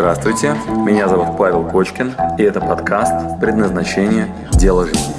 Здравствуйте, 0.00 0.54
меня 0.86 1.08
зовут 1.08 1.36
Павел 1.36 1.68
Кочкин, 1.68 2.14
и 2.38 2.42
это 2.42 2.58
подкаст 2.58 3.38
«Предназначение. 3.38 4.34
Дело 4.52 4.86
жизни». 4.86 5.12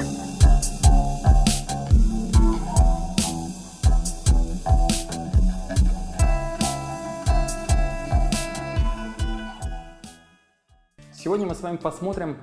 Сегодня 11.14 11.46
мы 11.46 11.54
с 11.54 11.62
вами 11.62 11.78
посмотрим, 11.78 12.38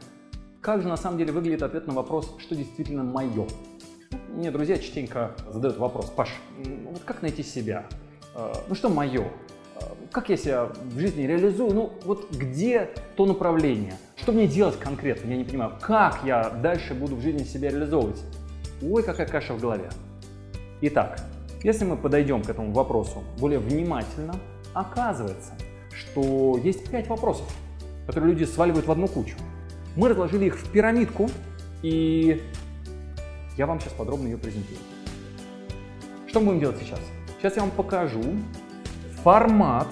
как 0.61 0.83
же 0.83 0.87
на 0.87 0.97
самом 0.97 1.19
деле 1.19 1.33
выглядит 1.33 1.65
ответ 1.65 1.89
на 1.89 1.93
вопрос, 1.93 2.37
что 2.39 2.55
действительно 2.55 3.03
мое. 3.03 3.49
Мне 4.29 4.53
друзья 4.53 4.79
частенько 4.79 5.33
задают 5.51 5.77
вопрос, 5.79 6.09
Паш, 6.11 6.29
вот 6.85 7.03
как 7.05 7.21
найти 7.23 7.43
себя? 7.43 7.87
Э, 8.37 8.53
ну 8.69 8.77
что 8.77 8.89
мое? 8.89 9.27
Э, 9.81 9.85
как 10.11 10.29
я 10.29 10.37
себя 10.37 10.67
в 10.67 10.99
жизни 10.99 11.23
реализую? 11.23 11.75
Ну 11.75 11.93
вот 12.05 12.31
где 12.33 12.91
то 13.17 13.27
направление? 13.27 13.97
Что 14.17 14.33
мне 14.33 14.47
делать 14.47 14.79
конкретно? 14.79 15.31
Я 15.31 15.37
не 15.37 15.45
понимаю. 15.45 15.73
Как 15.81 16.21
я 16.25 16.51
дальше 16.51 16.95
буду 16.95 17.17
в 17.17 17.21
жизни 17.21 17.45
себя 17.45 17.71
реализовывать? 17.71 18.21
Ой, 18.83 19.03
какая 19.03 19.27
каша 19.27 19.55
в 19.55 19.61
голове. 19.61 19.91
Итак, 20.81 21.21
если 21.63 21.85
мы 21.85 21.97
подойдем 21.97 22.43
к 22.43 22.51
этому 22.51 22.73
вопросу 22.73 23.25
более 23.39 23.59
внимательно, 23.59 24.37
оказывается, 24.75 25.53
что 25.93 26.59
есть 26.63 26.89
пять 26.89 27.09
вопросов, 27.09 27.47
которые 28.07 28.33
люди 28.33 28.45
сваливают 28.45 28.87
в 28.87 28.93
одну 28.93 29.09
кучу. 29.09 29.37
Мы 29.97 30.09
разложили 30.09 30.47
их 30.47 30.57
в 30.57 30.71
пирамидку, 30.71 31.29
и 31.83 32.43
я 33.57 33.67
вам 33.67 33.81
сейчас 33.81 33.93
подробно 33.95 34.29
ее 34.29 34.39
презентирую. 34.39 34.79
Что 36.29 36.41
мы 36.41 36.47
будем 36.47 36.61
делать 36.61 36.79
сейчас? 36.79 37.01
Сейчас 37.39 37.57
я 37.57 37.63
вам 37.63 37.71
покажу 37.73 38.23
формат 39.23 39.89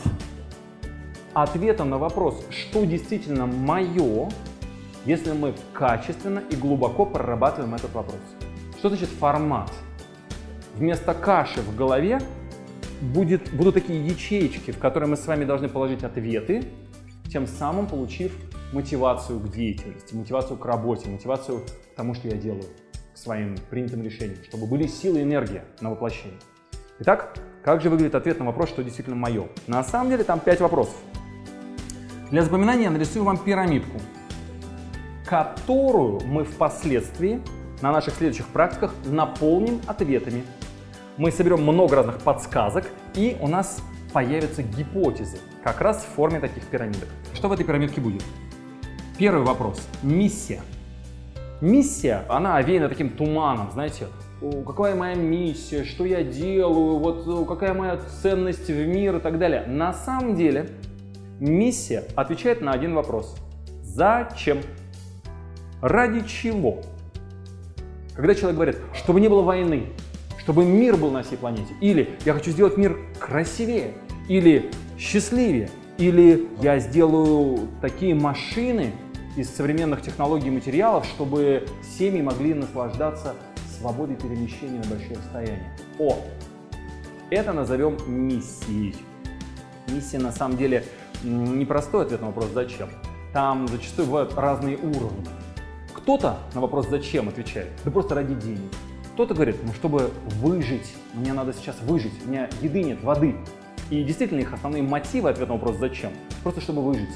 ответа 1.35 1.85
на 1.85 1.99
вопрос, 1.99 2.45
что 2.51 2.85
действительно 2.85 3.47
мое, 3.47 4.29
если 5.05 5.33
мы 5.33 5.55
качественно 5.73 6.43
и 6.51 6.57
глубоко 6.57 7.05
прорабатываем 7.07 7.75
этот 7.75 7.93
вопрос. 7.93 8.21
Что 8.79 8.89
значит 8.89 9.09
формат? 9.09 9.71
Вместо 10.75 11.15
каши 11.15 11.61
в 11.61 11.75
голове 11.75 12.21
будет, 13.01 13.53
будут 13.55 13.75
такие 13.75 14.07
ячеечки, 14.07 14.71
в 14.71 14.79
которые 14.79 15.09
мы 15.09 15.17
с 15.17 15.27
вами 15.27 15.45
должны 15.45 15.69
положить 15.69 16.05
ответы, 16.05 16.65
тем 17.31 17.47
самым 17.47 17.87
получив 17.87 18.33
мотивацию 18.73 19.41
к 19.41 19.49
деятельности, 19.51 20.15
мотивацию 20.15 20.59
к 20.59 20.65
работе, 20.65 21.09
мотивацию 21.09 21.61
к 21.61 21.97
тому, 21.97 22.15
что 22.15 22.29
я 22.29 22.37
делаю, 22.37 22.65
к 23.15 23.19
своим 23.19 23.57
принятым 23.71 24.03
решениям, 24.03 24.43
чтобы 24.45 24.67
были 24.67 24.87
силы 24.87 25.21
и 25.21 25.23
энергия 25.23 25.65
на 25.81 25.91
воплощение. 25.91 26.39
Итак, 27.01 27.39
как 27.67 27.83
же 27.83 27.91
выглядит 27.91 28.15
ответ 28.15 28.39
на 28.39 28.45
вопрос, 28.45 28.69
что 28.69 28.85
действительно 28.85 29.17
мое? 29.17 29.49
На 29.67 29.83
самом 29.83 30.09
деле 30.09 30.23
там 30.23 30.39
пять 30.39 30.61
вопросов. 30.61 30.95
Для 32.31 32.43
запоминания 32.43 32.85
я 32.85 32.91
нарисую 32.93 33.25
вам 33.25 33.39
пирамидку, 33.39 33.99
которую 35.25 36.21
мы 36.27 36.45
впоследствии 36.45 37.43
на 37.83 37.91
наших 37.91 38.15
следующих 38.15 38.47
практиках 38.47 38.95
наполним 39.05 39.81
ответами. 39.89 40.45
Мы 41.17 41.33
соберем 41.33 41.65
много 41.65 41.97
разных 41.97 42.19
подсказок, 42.21 42.85
и 43.17 43.37
у 43.41 43.49
нас 43.49 43.83
появятся 44.13 44.63
гипотезы, 44.63 45.39
как 45.65 45.81
раз 45.81 46.05
в 46.05 46.15
форме 46.15 46.39
таких 46.39 46.63
пирамидок. 46.67 47.09
Что 47.35 47.49
в 47.49 47.53
этой 47.53 47.65
пирамидке 47.65 48.01
будет? 48.01 48.23
Первый 49.19 49.45
вопрос. 49.45 49.85
Миссия. 50.05 50.61
Миссия, 51.61 52.27
она 52.29 52.59
овеяна 52.59 52.89
таким 52.89 53.11
туманом, 53.11 53.73
знаете, 53.73 54.07
какая 54.41 54.95
моя 54.95 55.15
миссия, 55.15 55.85
что 55.85 56.05
я 56.05 56.23
делаю, 56.23 56.99
вот 56.99 57.47
какая 57.49 57.75
моя 57.75 57.99
ценность 58.23 58.69
в 58.69 58.87
мир 58.87 59.17
и 59.17 59.21
так 59.21 59.39
далее. 59.39 59.65
На 59.67 59.93
самом 59.93 60.37
деле 60.37 60.71
миссия 61.41 62.05
отвечает 62.15 62.61
на 62.61 62.73
один 62.73 62.95
вопрос. 62.95 63.37
Зачем? 63.83 64.59
Ради 65.81 66.27
чего? 66.27 66.83
Когда 68.15 68.35
человек 68.35 68.57
говорит, 68.57 68.77
чтобы 68.95 69.21
не 69.21 69.29
было 69.29 69.43
войны, 69.43 69.89
чтобы 70.39 70.65
мир 70.65 70.97
был 70.97 71.11
на 71.11 71.23
всей 71.23 71.37
планете, 71.37 71.75
или 71.81 72.11
я 72.25 72.33
хочу 72.35 72.51
сделать 72.51 72.77
мир 72.77 72.99
красивее, 73.19 73.93
или 74.29 74.71
счастливее, 74.99 75.71
или 75.99 76.49
я 76.61 76.79
сделаю 76.79 77.69
такие 77.81 78.15
машины 78.15 78.93
из 79.37 79.55
современных 79.55 80.03
технологий 80.03 80.49
и 80.49 80.51
материалов, 80.51 81.05
чтобы 81.07 81.67
семьи 81.99 82.23
могли 82.23 82.55
наслаждаться 82.55 83.35
свободой 83.79 84.17
перемещения 84.17 84.79
на 84.79 84.91
большие 84.91 85.17
расстояния. 85.17 85.77
О, 85.99 86.17
это 87.31 87.53
назовем 87.53 87.97
миссией. 88.07 88.97
Миссия 89.89 90.19
на 90.19 90.33
самом 90.33 90.57
деле 90.57 90.85
непростой 91.23 92.05
ответ 92.05 92.21
на 92.21 92.29
вопрос 92.29 92.51
«зачем?». 92.53 92.89
Там 93.33 93.69
зачастую 93.69 94.07
бывают 94.07 94.35
разные 94.35 94.77
уровни. 94.77 95.27
Кто-то 95.93 96.39
на 96.55 96.61
вопрос 96.61 96.89
«зачем?» 96.89 97.29
отвечает, 97.29 97.71
да 97.85 97.91
просто 97.91 98.15
ради 98.15 98.35
денег. 98.35 98.73
Кто-то 99.15 99.35
говорит, 99.35 99.57
ну 99.65 99.73
чтобы 99.73 100.11
выжить, 100.41 100.95
мне 101.15 101.33
надо 101.33 101.53
сейчас 101.53 101.81
выжить, 101.83 102.13
у 102.25 102.29
меня 102.29 102.49
еды 102.61 102.83
нет, 102.83 103.03
воды. 103.03 103.35
И 103.91 104.03
действительно 104.03 104.41
их 104.41 104.53
основные 104.53 104.83
мотивы 104.83 105.31
ответа 105.31 105.53
на 105.53 105.59
вопрос 105.59 105.77
«зачем?» 105.77 106.13
просто 106.43 106.61
чтобы 106.61 106.83
выжить. 106.83 107.09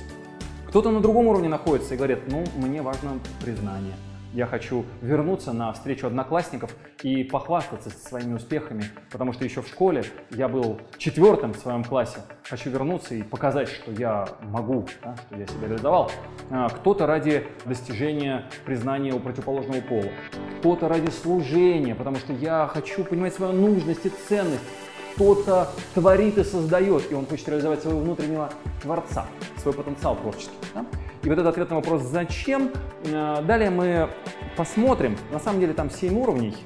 Кто-то 0.69 0.91
на 0.91 1.01
другом 1.01 1.27
уровне 1.27 1.49
находится 1.49 1.95
и 1.95 1.97
говорит, 1.97 2.21
ну 2.29 2.45
мне 2.57 2.81
важно 2.81 3.19
признание, 3.43 3.95
я 4.33 4.47
хочу 4.47 4.85
вернуться 5.03 5.53
на 5.53 5.73
встречу 5.73 6.07
одноклассников 6.07 6.75
и 7.03 7.25
похвастаться 7.25 7.91
своими 7.91 8.35
успехами, 8.35 8.85
потому 9.11 9.33
что 9.33 9.45
еще 9.45 9.63
в 9.63 9.69
школе 9.69 10.05
я 10.31 10.49
был 10.49 10.81
четвертым 10.99 11.53
в 11.53 11.59
своем 11.59 11.85
классе. 11.85 12.21
Хочу 12.49 12.71
вернуться 12.71 13.15
и 13.15 13.23
показать, 13.23 13.69
что 13.69 13.91
я 13.93 14.29
могу, 14.43 14.87
да, 15.03 15.17
что 15.17 15.37
я 15.37 15.47
себя 15.47 15.69
реализовал. 15.69 16.11
А, 16.51 16.69
кто-то 16.69 17.07
ради 17.07 17.47
достижения 17.65 18.45
признания 18.65 19.13
у 19.13 19.21
противоположного 19.21 19.81
пола, 19.81 20.11
кто-то 20.59 20.89
ради 20.89 21.11
служения, 21.11 21.95
потому 21.95 22.17
что 22.17 22.33
я 22.33 22.69
хочу 22.73 23.05
понимать 23.05 23.35
свою 23.35 23.53
нужность 23.53 24.07
и 24.07 24.11
ценность. 24.29 24.63
Кто-то 25.21 25.69
творит 25.93 26.39
и 26.39 26.45
создает, 26.45 27.13
и 27.13 27.15
он 27.15 27.27
хочет 27.27 27.47
реализовать 27.51 27.83
своего 27.83 28.01
внутреннего 28.01 28.49
творца, 28.81 29.27
свой 29.61 29.75
потенциал 29.75 30.17
творческий. 30.17 30.57
Да? 30.75 30.87
И 31.23 31.29
вот 31.29 31.35
этот 31.35 31.49
ответ 31.49 31.69
на 31.69 31.77
вопрос 31.77 32.01
«Зачем?» 32.05 32.71
э, 33.05 33.43
Далее 33.43 33.69
мы 33.69 34.09
посмотрим. 34.57 35.19
На 35.31 35.39
самом 35.39 35.61
деле 35.61 35.75
там 35.75 35.91
7 35.91 36.19
уровней. 36.19 36.57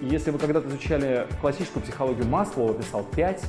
Если 0.00 0.32
вы 0.32 0.40
когда-то 0.40 0.66
изучали 0.66 1.28
классическую 1.40 1.84
психологию 1.84 2.26
Маслоу, 2.26 2.74
писал 2.74 3.04
5 3.04 3.40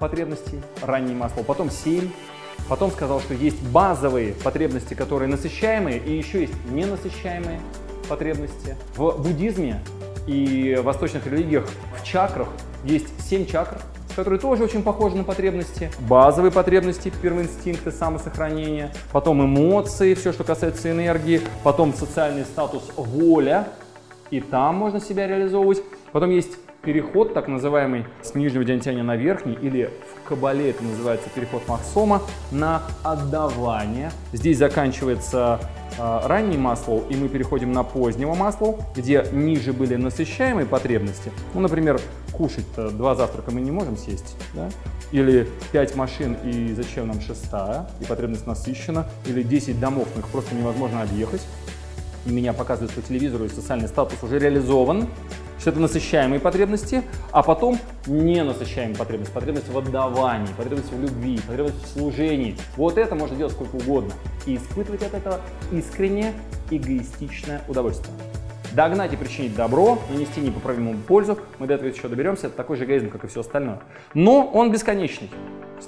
потребностей, 0.00 0.60
ранний 0.82 1.14
Маслоу, 1.14 1.44
потом 1.44 1.70
7, 1.70 2.10
потом 2.68 2.90
сказал, 2.90 3.20
что 3.20 3.34
есть 3.34 3.62
базовые 3.68 4.32
потребности, 4.32 4.94
которые 4.94 5.28
насыщаемые, 5.28 5.98
и 5.98 6.18
еще 6.18 6.40
есть 6.40 6.54
ненасыщаемые 6.72 7.60
потребности. 8.08 8.76
В 8.96 9.16
буддизме 9.22 9.80
и 10.26 10.76
восточных 10.82 11.24
религиях 11.28 11.68
в 11.96 12.04
чакрах 12.04 12.48
есть 12.84 13.08
7 13.28 13.46
чакр, 13.46 13.78
которые 14.14 14.38
тоже 14.38 14.64
очень 14.64 14.82
похожи 14.82 15.16
на 15.16 15.24
потребности. 15.24 15.90
Базовые 16.00 16.52
потребности, 16.52 17.12
первоинстинкты 17.22 17.90
самосохранения, 17.90 18.92
потом 19.12 19.44
эмоции, 19.44 20.14
все, 20.14 20.32
что 20.32 20.44
касается 20.44 20.90
энергии, 20.90 21.40
потом 21.62 21.94
социальный 21.94 22.44
статус 22.44 22.92
воля, 22.96 23.68
и 24.30 24.40
там 24.40 24.76
можно 24.76 25.00
себя 25.00 25.26
реализовывать. 25.26 25.82
Потом 26.12 26.30
есть 26.30 26.58
переход, 26.82 27.32
так 27.32 27.48
называемый, 27.48 28.06
с 28.22 28.34
нижнего 28.34 28.64
диантяния 28.64 29.02
на 29.02 29.16
верхний, 29.16 29.54
или 29.54 29.90
кабале 30.32 30.70
это 30.70 30.82
называется 30.82 31.28
переход 31.34 31.68
Максома, 31.68 32.22
на 32.50 32.82
отдавание. 33.02 34.10
Здесь 34.32 34.56
заканчивается 34.56 35.60
э, 35.98 36.20
ранний 36.24 36.56
масло, 36.56 37.02
и 37.10 37.16
мы 37.16 37.28
переходим 37.28 37.70
на 37.72 37.82
позднего 37.82 38.34
масла, 38.34 38.76
где 38.96 39.26
ниже 39.30 39.74
были 39.74 39.96
насыщаемые 39.96 40.64
потребности. 40.64 41.30
Ну, 41.52 41.60
например, 41.60 42.00
кушать 42.32 42.64
два 42.76 43.14
завтрака 43.14 43.50
мы 43.50 43.60
не 43.60 43.70
можем 43.70 43.98
съесть, 43.98 44.36
да? 44.54 44.70
или 45.10 45.46
пять 45.70 45.94
машин, 45.96 46.34
и 46.42 46.72
зачем 46.72 47.08
нам 47.08 47.20
шестая, 47.20 47.86
и 48.00 48.06
потребность 48.06 48.46
насыщена, 48.46 49.06
или 49.26 49.42
10 49.42 49.78
домов, 49.78 50.08
но 50.14 50.22
их 50.22 50.28
просто 50.28 50.54
невозможно 50.54 51.02
объехать, 51.02 51.42
и 52.24 52.30
меня 52.30 52.54
показывают 52.54 52.94
по 52.94 53.02
телевизору, 53.02 53.44
и 53.44 53.48
социальный 53.50 53.88
статус 53.88 54.22
уже 54.22 54.38
реализован, 54.38 55.08
что 55.62 55.70
это 55.70 55.78
насыщаемые 55.78 56.40
потребности, 56.40 57.04
а 57.30 57.44
потом 57.44 57.78
ненасыщаемые 58.08 58.96
потребности, 58.96 59.32
потребность 59.32 59.68
в 59.68 59.78
отдавании, 59.78 60.48
потребность 60.56 60.92
в 60.92 61.00
любви, 61.00 61.38
потребность 61.46 61.84
в 61.84 61.86
служении. 61.86 62.56
Вот 62.76 62.98
это 62.98 63.14
можно 63.14 63.36
делать 63.36 63.52
сколько 63.52 63.76
угодно 63.76 64.12
и 64.44 64.56
испытывать 64.56 65.04
от 65.04 65.14
этого 65.14 65.40
искреннее 65.70 66.32
эгоистичное 66.72 67.62
удовольствие. 67.68 68.12
Догнать 68.72 69.12
и 69.12 69.16
причинить 69.16 69.54
добро, 69.54 70.00
нанести 70.10 70.40
непоправимую 70.40 70.98
пользу, 70.98 71.38
мы 71.60 71.68
до 71.68 71.74
этого 71.74 71.88
еще 71.88 72.08
доберемся, 72.08 72.48
это 72.48 72.56
такой 72.56 72.76
же 72.76 72.84
эгоизм, 72.84 73.08
как 73.10 73.22
и 73.22 73.28
все 73.28 73.42
остальное. 73.42 73.78
Но 74.14 74.44
он 74.52 74.72
бесконечный. 74.72 75.30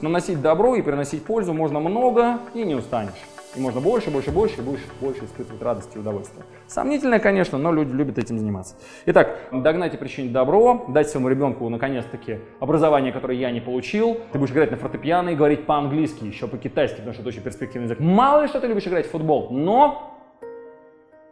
наносить 0.01 0.41
добро 0.41 0.77
и 0.77 0.83
приносить 0.83 1.25
пользу 1.25 1.53
можно 1.53 1.81
много 1.81 2.39
и 2.55 2.63
не 2.63 2.77
устанешь. 2.77 3.11
И 3.57 3.61
можно 3.61 3.81
больше, 3.81 4.11
больше, 4.11 4.33
больше, 4.33 4.61
и 4.61 4.65
больше, 4.65 4.85
больше 5.01 5.25
испытывать 5.25 5.63
радость 5.63 5.95
и 5.95 5.99
удовольствие. 5.99 6.45
Сомнительно, 6.67 7.21
конечно, 7.21 7.57
но 7.57 7.73
люди 7.73 7.93
любят 7.93 8.19
этим 8.19 8.39
заниматься. 8.39 8.75
Итак, 9.07 9.39
догнать 9.53 9.95
и 9.95 9.97
причинить 9.97 10.33
добро, 10.33 10.87
дать 10.89 11.09
своему 11.09 11.29
ребенку, 11.29 11.69
наконец-таки, 11.69 12.41
образование, 12.59 13.13
которое 13.13 13.39
я 13.39 13.53
не 13.53 13.61
получил. 13.61 14.19
Ты 14.33 14.39
будешь 14.39 14.53
играть 14.53 14.73
на 14.73 14.77
фортепиано 14.77 15.31
и 15.31 15.37
говорить 15.37 15.67
по-английски, 15.67 16.25
еще 16.25 16.49
по-китайски, 16.49 16.97
потому 16.97 17.13
что 17.13 17.23
это 17.23 17.29
очень 17.29 17.43
перспективный 17.43 17.85
язык. 17.85 18.01
Мало 18.01 18.43
ли, 18.43 18.49
что 18.49 18.61
ты 18.61 18.67
любишь 18.67 18.87
играть 18.89 19.07
в 19.07 19.11
футбол, 19.11 19.51
но 19.51 20.19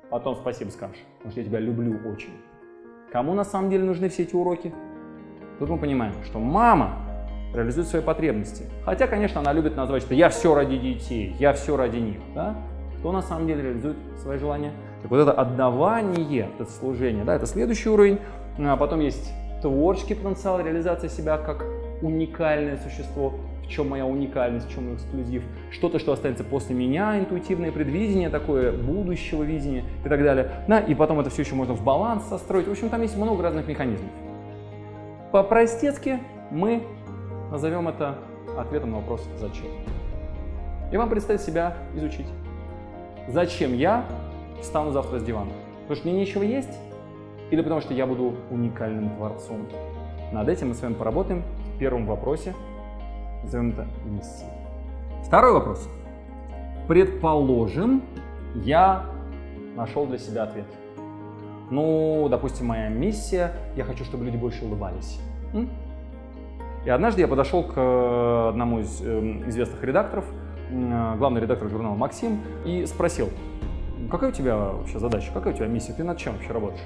потом 0.09 0.37
спасибо 0.37 0.71
скажешь, 0.71 1.03
потому 1.19 1.33
что 1.33 1.41
я 1.41 1.47
тебя 1.47 1.59
люблю 1.59 1.99
очень. 2.09 2.33
Кому 3.11 3.35
на 3.35 3.45
самом 3.45 3.69
деле 3.69 3.85
нужны 3.85 4.09
все 4.09 4.23
эти 4.23 4.35
уроки? 4.37 4.73
Тут 5.59 5.69
мы 5.69 5.79
понимаем, 5.79 6.15
что 6.25 6.39
мама 6.39 7.12
реализует 7.55 7.87
свои 7.87 8.03
потребности. 8.03 8.65
Хотя, 8.85 9.07
конечно, 9.07 9.41
она 9.41 9.53
любит 9.53 9.77
назвать, 9.77 10.03
что 10.03 10.15
я 10.15 10.29
все 10.29 10.55
ради 10.55 10.77
детей, 10.77 11.35
я 11.39 11.53
все 11.53 11.77
ради 11.77 11.99
них. 11.99 12.17
Да? 12.35 12.57
Кто 12.99 13.13
на 13.13 13.23
самом 13.23 13.47
деле 13.47 13.63
реализует 13.63 13.97
свои 14.21 14.39
желания? 14.39 14.73
Так 15.03 15.11
вот 15.11 15.19
это 15.19 15.33
отдавание, 15.33 16.49
это 16.59 16.71
служение, 16.71 17.25
да, 17.25 17.35
это 17.35 17.47
следующий 17.47 17.89
уровень. 17.89 18.19
А 18.59 18.77
потом 18.77 19.01
есть 19.01 19.33
творческий 19.61 20.15
потенциал, 20.15 20.61
реализация 20.61 21.09
себя 21.09 21.39
как 21.39 21.65
уникальное 22.03 22.77
существо, 22.77 23.35
в 23.65 23.69
чем 23.69 23.89
моя 23.89 24.05
уникальность, 24.07 24.69
в 24.69 24.75
чем 24.75 24.87
мой 24.87 24.95
эксклюзив, 24.97 25.43
что-то, 25.71 25.99
что 25.99 26.13
останется 26.13 26.45
после 26.45 26.75
меня, 26.75 27.19
интуитивное 27.19 27.73
предвидение 27.73 28.29
такое, 28.29 28.73
будущего 28.73 29.43
видения 29.43 29.85
и 30.05 30.09
так 30.09 30.23
далее. 30.23 30.51
Да, 30.69 30.81
и 30.81 30.95
потом 30.95 31.21
это 31.21 31.31
все 31.31 31.43
еще 31.43 31.55
можно 31.55 31.75
в 31.75 31.83
баланс 31.83 32.25
состроить. 32.29 32.67
В 32.67 32.71
общем, 32.71 32.89
там 32.89 33.03
есть 33.03 33.17
много 33.17 33.43
разных 33.43 33.67
механизмов. 33.69 34.11
По-простецки 35.31 36.19
мы 36.51 36.83
назовем 37.53 37.87
это 37.87 38.17
ответом 38.57 38.93
на 38.93 38.97
вопрос 38.97 39.29
«Зачем?». 39.39 39.67
И 40.91 40.97
вам 40.97 41.11
предстоит 41.11 41.43
себя 41.43 41.77
изучить. 41.95 42.27
Зачем 43.29 43.75
я 43.75 44.07
встану 44.63 44.91
завтра 44.91 45.19
с 45.19 45.23
дивана? 45.23 45.53
Потому 45.83 45.97
что 45.97 46.09
мне 46.09 46.19
нечего 46.19 46.43
есть? 46.43 46.73
Или 47.51 47.61
потому 47.61 47.83
что 47.83 47.93
я 47.93 48.07
буду 48.07 48.35
уникальным 48.51 49.11
творцом? 49.17 49.67
Над 50.33 50.49
этим 50.49 50.71
мы 50.71 50.75
с 50.75 50.81
вами 50.81 50.95
поработаем 50.95 51.43
в 51.75 51.79
первом 51.79 52.07
вопросе. 52.07 52.55
Назовем 53.45 53.73
это 53.73 53.87
миссией. 54.07 54.51
Второй 55.27 55.53
вопрос. 55.53 55.87
Предположим, 56.89 58.03
я 58.55 59.05
нашел 59.77 60.07
для 60.07 60.17
себя 60.17 60.45
ответ. 60.45 60.67
Ну, 61.71 62.29
допустим, 62.31 62.67
моя 62.69 62.89
миссия, 62.89 63.53
я 63.77 63.85
хочу, 63.85 64.05
чтобы 64.05 64.25
люди 64.25 64.39
больше 64.39 64.65
улыбались. 64.65 65.21
И 66.85 66.91
однажды 66.91 67.21
я 67.21 67.29
подошел 67.29 67.63
к 67.63 67.75
э, 67.77 68.49
одному 68.49 68.81
из 68.81 69.01
э, 69.03 69.43
известных 69.47 69.85
редакторов, 69.85 70.25
э, 70.69 71.15
главный 71.17 71.41
редактор 71.41 71.69
журнала 71.69 71.95
«Максим», 71.95 72.41
и 72.65 72.87
спросил, 72.87 73.29
какая 74.11 74.31
у 74.31 74.33
тебя 74.33 74.57
вообще 74.57 74.99
задача, 74.99 75.31
какая 75.33 75.55
у 75.55 75.57
тебя 75.57 75.69
миссия, 75.69 75.93
ты 75.93 76.03
над 76.03 76.19
чем 76.19 76.33
вообще 76.33 76.53
работаешь? 76.53 76.83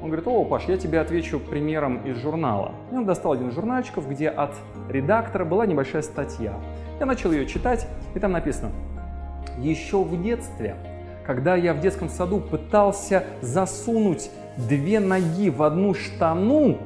Он 0.00 0.06
говорит, 0.06 0.26
о, 0.28 0.44
Паш, 0.44 0.64
я 0.68 0.76
тебе 0.76 1.00
отвечу 1.00 1.40
примером 1.40 1.96
из 2.06 2.16
журнала. 2.18 2.72
И 2.92 2.94
он 2.94 3.04
достал 3.04 3.32
один 3.32 3.48
из 3.48 3.54
журнальчиков, 3.54 4.08
где 4.08 4.28
от 4.28 4.54
редактора 4.88 5.44
была 5.44 5.66
небольшая 5.66 6.02
статья. 6.02 6.54
Я 7.00 7.06
начал 7.06 7.32
ее 7.32 7.44
читать, 7.44 7.88
и 8.14 8.20
там 8.20 8.30
написано, 8.30 8.70
еще 9.58 10.04
в 10.04 10.22
детстве, 10.22 10.76
когда 11.26 11.56
я 11.56 11.74
в 11.74 11.80
детском 11.80 12.08
саду 12.08 12.38
пытался 12.38 13.24
засунуть 13.42 14.30
две 14.56 15.00
ноги 15.00 15.50
в 15.50 15.62
одну 15.64 15.92
штану, 15.92 16.78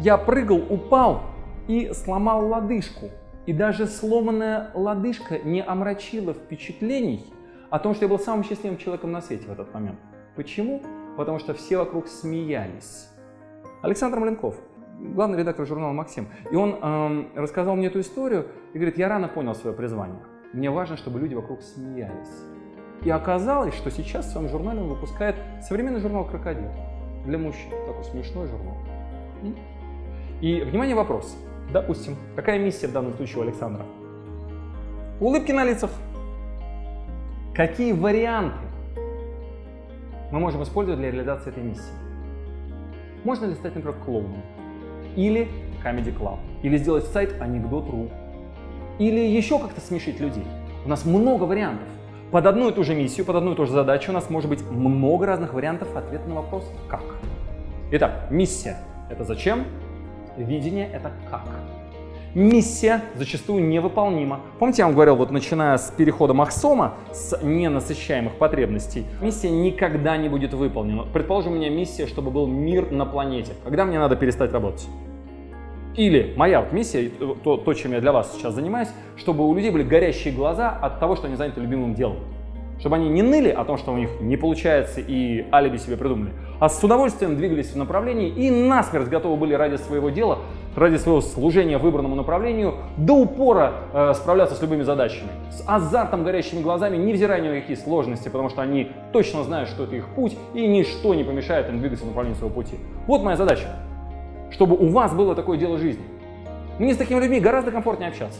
я 0.00 0.16
прыгал, 0.16 0.62
упал 0.68 1.22
и 1.68 1.92
сломал 1.92 2.48
лодыжку. 2.48 3.10
И 3.46 3.52
даже 3.52 3.86
сломанная 3.86 4.70
лодыжка 4.74 5.38
не 5.38 5.62
омрачила 5.62 6.34
впечатлений 6.34 7.32
о 7.70 7.78
том, 7.78 7.94
что 7.94 8.06
я 8.06 8.08
был 8.08 8.18
самым 8.18 8.44
счастливым 8.44 8.78
человеком 8.78 9.12
на 9.12 9.20
свете 9.20 9.46
в 9.46 9.52
этот 9.52 9.72
момент. 9.72 9.98
Почему? 10.34 10.82
Потому 11.16 11.38
что 11.38 11.54
все 11.54 11.78
вокруг 11.78 12.08
смеялись. 12.08 13.08
Александр 13.82 14.18
Маленков, 14.18 14.56
главный 14.98 15.38
редактор 15.38 15.66
журнала 15.66 15.92
«Максим». 15.92 16.28
И 16.50 16.56
он 16.56 16.74
эм, 16.74 17.28
рассказал 17.34 17.76
мне 17.76 17.86
эту 17.86 18.00
историю 18.00 18.48
и 18.72 18.78
говорит, 18.78 18.98
я 18.98 19.08
рано 19.08 19.28
понял 19.28 19.54
свое 19.54 19.74
призвание. 19.74 20.20
Мне 20.52 20.70
важно, 20.70 20.96
чтобы 20.96 21.20
люди 21.20 21.34
вокруг 21.34 21.62
смеялись. 21.62 22.42
И 23.02 23.10
оказалось, 23.10 23.74
что 23.74 23.90
сейчас 23.90 24.26
в 24.26 24.32
своем 24.32 24.48
журнале 24.48 24.80
он 24.80 24.88
выпускает 24.88 25.36
современный 25.62 26.00
журнал 26.00 26.24
«Крокодил» 26.26 26.70
для 27.24 27.38
мужчин. 27.38 27.70
Такой 27.86 28.04
смешной 28.04 28.48
журнал. 28.48 28.76
И, 30.40 30.60
внимание, 30.62 30.96
вопрос. 30.96 31.36
Допустим, 31.72 32.16
какая 32.34 32.58
миссия 32.58 32.86
в 32.88 32.92
данном 32.92 33.14
случае 33.14 33.38
у 33.38 33.42
Александра? 33.42 33.84
Улыбки 35.20 35.52
на 35.52 35.64
лицах. 35.64 35.90
Какие 37.54 37.92
варианты 37.92 38.58
мы 40.30 40.40
можем 40.40 40.62
использовать 40.62 41.00
для 41.00 41.10
реализации 41.10 41.50
этой 41.50 41.62
миссии? 41.62 41.92
Можно 43.24 43.46
ли 43.46 43.54
стать, 43.54 43.74
например, 43.74 43.96
клоуном? 44.04 44.42
Или 45.16 45.48
Comedy 45.84 46.16
Club? 46.16 46.38
Или 46.62 46.76
сделать 46.78 47.04
сайт 47.04 47.34
анекдот.ру? 47.40 48.08
Или 48.98 49.20
еще 49.20 49.58
как-то 49.58 49.80
смешить 49.80 50.20
людей? 50.20 50.44
У 50.84 50.88
нас 50.88 51.04
много 51.04 51.44
вариантов. 51.44 51.88
Под 52.30 52.46
одну 52.46 52.68
и 52.68 52.72
ту 52.72 52.84
же 52.84 52.94
миссию, 52.94 53.26
под 53.26 53.36
одну 53.36 53.52
и 53.52 53.56
ту 53.56 53.66
же 53.66 53.72
задачу 53.72 54.10
у 54.10 54.14
нас 54.14 54.30
может 54.30 54.48
быть 54.48 54.62
много 54.70 55.26
разных 55.26 55.54
вариантов 55.54 55.94
ответа 55.96 56.28
на 56.28 56.36
вопрос 56.36 56.70
«как?». 56.88 57.02
Итак, 57.90 58.28
миссия– 58.30 58.76
это 59.10 59.24
зачем? 59.24 59.64
Видение– 60.38 60.88
это 60.92 61.10
как. 61.28 61.42
Миссия 62.34 63.02
зачастую 63.16 63.64
невыполнима. 63.66 64.40
Помните, 64.60 64.82
я 64.82 64.86
вам 64.86 64.94
говорил, 64.94 65.16
вот 65.16 65.32
начиная 65.32 65.76
с 65.78 65.90
перехода 65.90 66.32
Махсома, 66.32 66.94
с 67.12 67.42
ненасыщаемых 67.42 68.34
потребностей, 68.34 69.04
миссия 69.20 69.50
никогда 69.50 70.16
не 70.16 70.28
будет 70.28 70.54
выполнена. 70.54 71.04
Предположим, 71.12 71.52
у 71.52 71.56
меня 71.56 71.70
миссия, 71.70 72.06
чтобы 72.06 72.30
был 72.30 72.46
мир 72.46 72.92
на 72.92 73.04
планете. 73.04 73.54
Когда 73.64 73.84
мне 73.84 73.98
надо 73.98 74.14
перестать 74.14 74.52
работать? 74.52 74.86
Или 75.96 76.34
моя 76.36 76.60
вот 76.60 76.72
миссия, 76.72 77.10
то, 77.42 77.56
то, 77.56 77.74
чем 77.74 77.92
я 77.92 78.00
для 78.00 78.12
вас 78.12 78.32
сейчас 78.36 78.54
занимаюсь, 78.54 78.90
чтобы 79.16 79.44
у 79.48 79.52
людей 79.54 79.72
были 79.72 79.82
горящие 79.82 80.32
глаза 80.32 80.70
от 80.70 81.00
того, 81.00 81.16
что 81.16 81.26
они 81.26 81.34
заняты 81.34 81.60
любимым 81.60 81.94
делом 81.94 82.18
чтобы 82.80 82.96
они 82.96 83.08
не 83.08 83.22
ныли 83.22 83.48
о 83.48 83.64
том, 83.64 83.76
что 83.76 83.92
у 83.92 83.96
них 83.96 84.10
не 84.20 84.36
получается 84.36 85.00
и 85.00 85.46
алиби 85.52 85.76
себе 85.76 85.96
придумали, 85.96 86.32
а 86.60 86.68
с 86.68 86.82
удовольствием 86.82 87.36
двигались 87.36 87.72
в 87.72 87.76
направлении 87.76 88.28
и 88.28 88.50
насмерть 88.50 89.08
готовы 89.08 89.36
были 89.36 89.54
ради 89.54 89.76
своего 89.76 90.10
дела, 90.10 90.38
ради 90.76 90.96
своего 90.96 91.20
служения 91.20 91.78
выбранному 91.78 92.14
направлению 92.14 92.74
до 92.96 93.14
упора 93.14 93.72
э, 93.92 94.14
справляться 94.14 94.54
с 94.54 94.62
любыми 94.62 94.82
задачами. 94.82 95.30
С 95.50 95.64
азартом, 95.66 96.24
горящими 96.24 96.60
глазами, 96.60 96.96
невзирая 96.96 97.40
ни 97.40 97.48
на 97.48 97.60
какие 97.60 97.76
сложности, 97.76 98.28
потому 98.28 98.48
что 98.48 98.62
они 98.62 98.90
точно 99.12 99.42
знают, 99.44 99.68
что 99.68 99.84
это 99.84 99.96
их 99.96 100.06
путь, 100.08 100.36
и 100.54 100.66
ничто 100.66 101.14
не 101.14 101.24
помешает 101.24 101.68
им 101.68 101.80
двигаться 101.80 102.04
в 102.04 102.08
направлении 102.08 102.38
своего 102.38 102.54
пути. 102.54 102.76
Вот 103.06 103.22
моя 103.22 103.36
задача, 103.36 103.68
чтобы 104.50 104.76
у 104.76 104.88
вас 104.88 105.12
было 105.12 105.34
такое 105.34 105.58
дело 105.58 105.78
жизни. 105.78 106.04
Мне 106.78 106.94
с 106.94 106.96
такими 106.96 107.18
людьми 107.18 107.40
гораздо 107.40 107.72
комфортнее 107.72 108.10
общаться. 108.10 108.38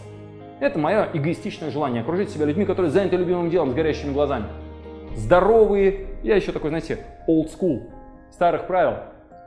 Это 0.61 0.79
мое 0.79 1.09
эгоистичное 1.13 1.71
желание 1.71 2.03
окружить 2.03 2.31
себя 2.31 2.45
людьми, 2.45 2.65
которые 2.65 2.91
заняты 2.91 3.17
любимым 3.17 3.49
делом 3.49 3.71
с 3.71 3.75
горящими 3.75 4.13
глазами. 4.13 4.47
Здоровые, 5.15 6.07
я 6.25 6.35
еще 6.35 6.51
такой, 6.51 6.71
знаете, 6.71 6.99
old 7.29 7.51
school, 7.57 7.83
старых 8.33 8.67
правил. 8.67 8.99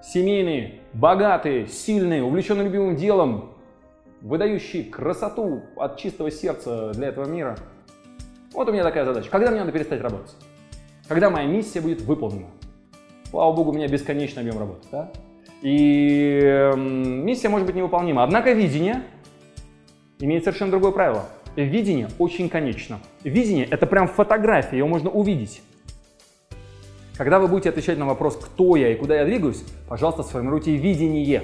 Семейные, 0.01 0.79
богатые, 0.93 1.67
сильные, 1.67 2.23
увлеченные 2.23 2.65
любимым 2.65 2.95
делом, 2.95 3.51
выдающие 4.21 4.83
красоту 4.83 5.61
от 5.75 5.97
чистого 5.97 6.31
сердца 6.31 6.91
для 6.93 7.09
этого 7.09 7.25
мира. 7.25 7.57
Вот 8.53 8.69
у 8.69 8.71
меня 8.71 8.83
такая 8.83 9.05
задача. 9.05 9.29
Когда 9.29 9.51
мне 9.51 9.59
надо 9.59 9.71
перестать 9.71 10.01
работать? 10.01 10.35
Когда 11.07 11.29
моя 11.29 11.45
миссия 11.45 11.81
будет 11.81 12.01
выполнена? 12.01 12.47
Слава 13.29 13.53
богу, 13.53 13.71
у 13.71 13.73
меня 13.73 13.87
бесконечный 13.87 14.41
объем 14.41 14.59
работы. 14.59 14.87
Да? 14.91 15.11
И 15.61 16.39
э, 16.41 16.75
миссия 16.75 17.49
может 17.49 17.67
быть 17.67 17.75
невыполнима. 17.75 18.23
Однако 18.23 18.53
видение 18.53 19.03
имеет 20.21 20.43
совершенно 20.43 20.71
другое 20.71 20.91
правило. 20.91 21.25
Видение 21.55 22.07
очень 22.17 22.47
конечно. 22.47 22.99
Видение— 23.23 23.65
это 23.69 23.85
прям 23.85 24.07
фотография, 24.07 24.77
ее 24.77 24.85
можно 24.85 25.09
увидеть. 25.09 25.61
Когда 27.17 27.39
вы 27.39 27.47
будете 27.47 27.69
отвечать 27.69 27.97
на 27.97 28.05
вопрос, 28.05 28.37
кто 28.37 28.75
я 28.77 28.93
и 28.93 28.95
куда 28.95 29.19
я 29.19 29.25
двигаюсь, 29.25 29.63
пожалуйста, 29.89 30.23
сформируйте 30.23 30.75
видение. 30.77 31.43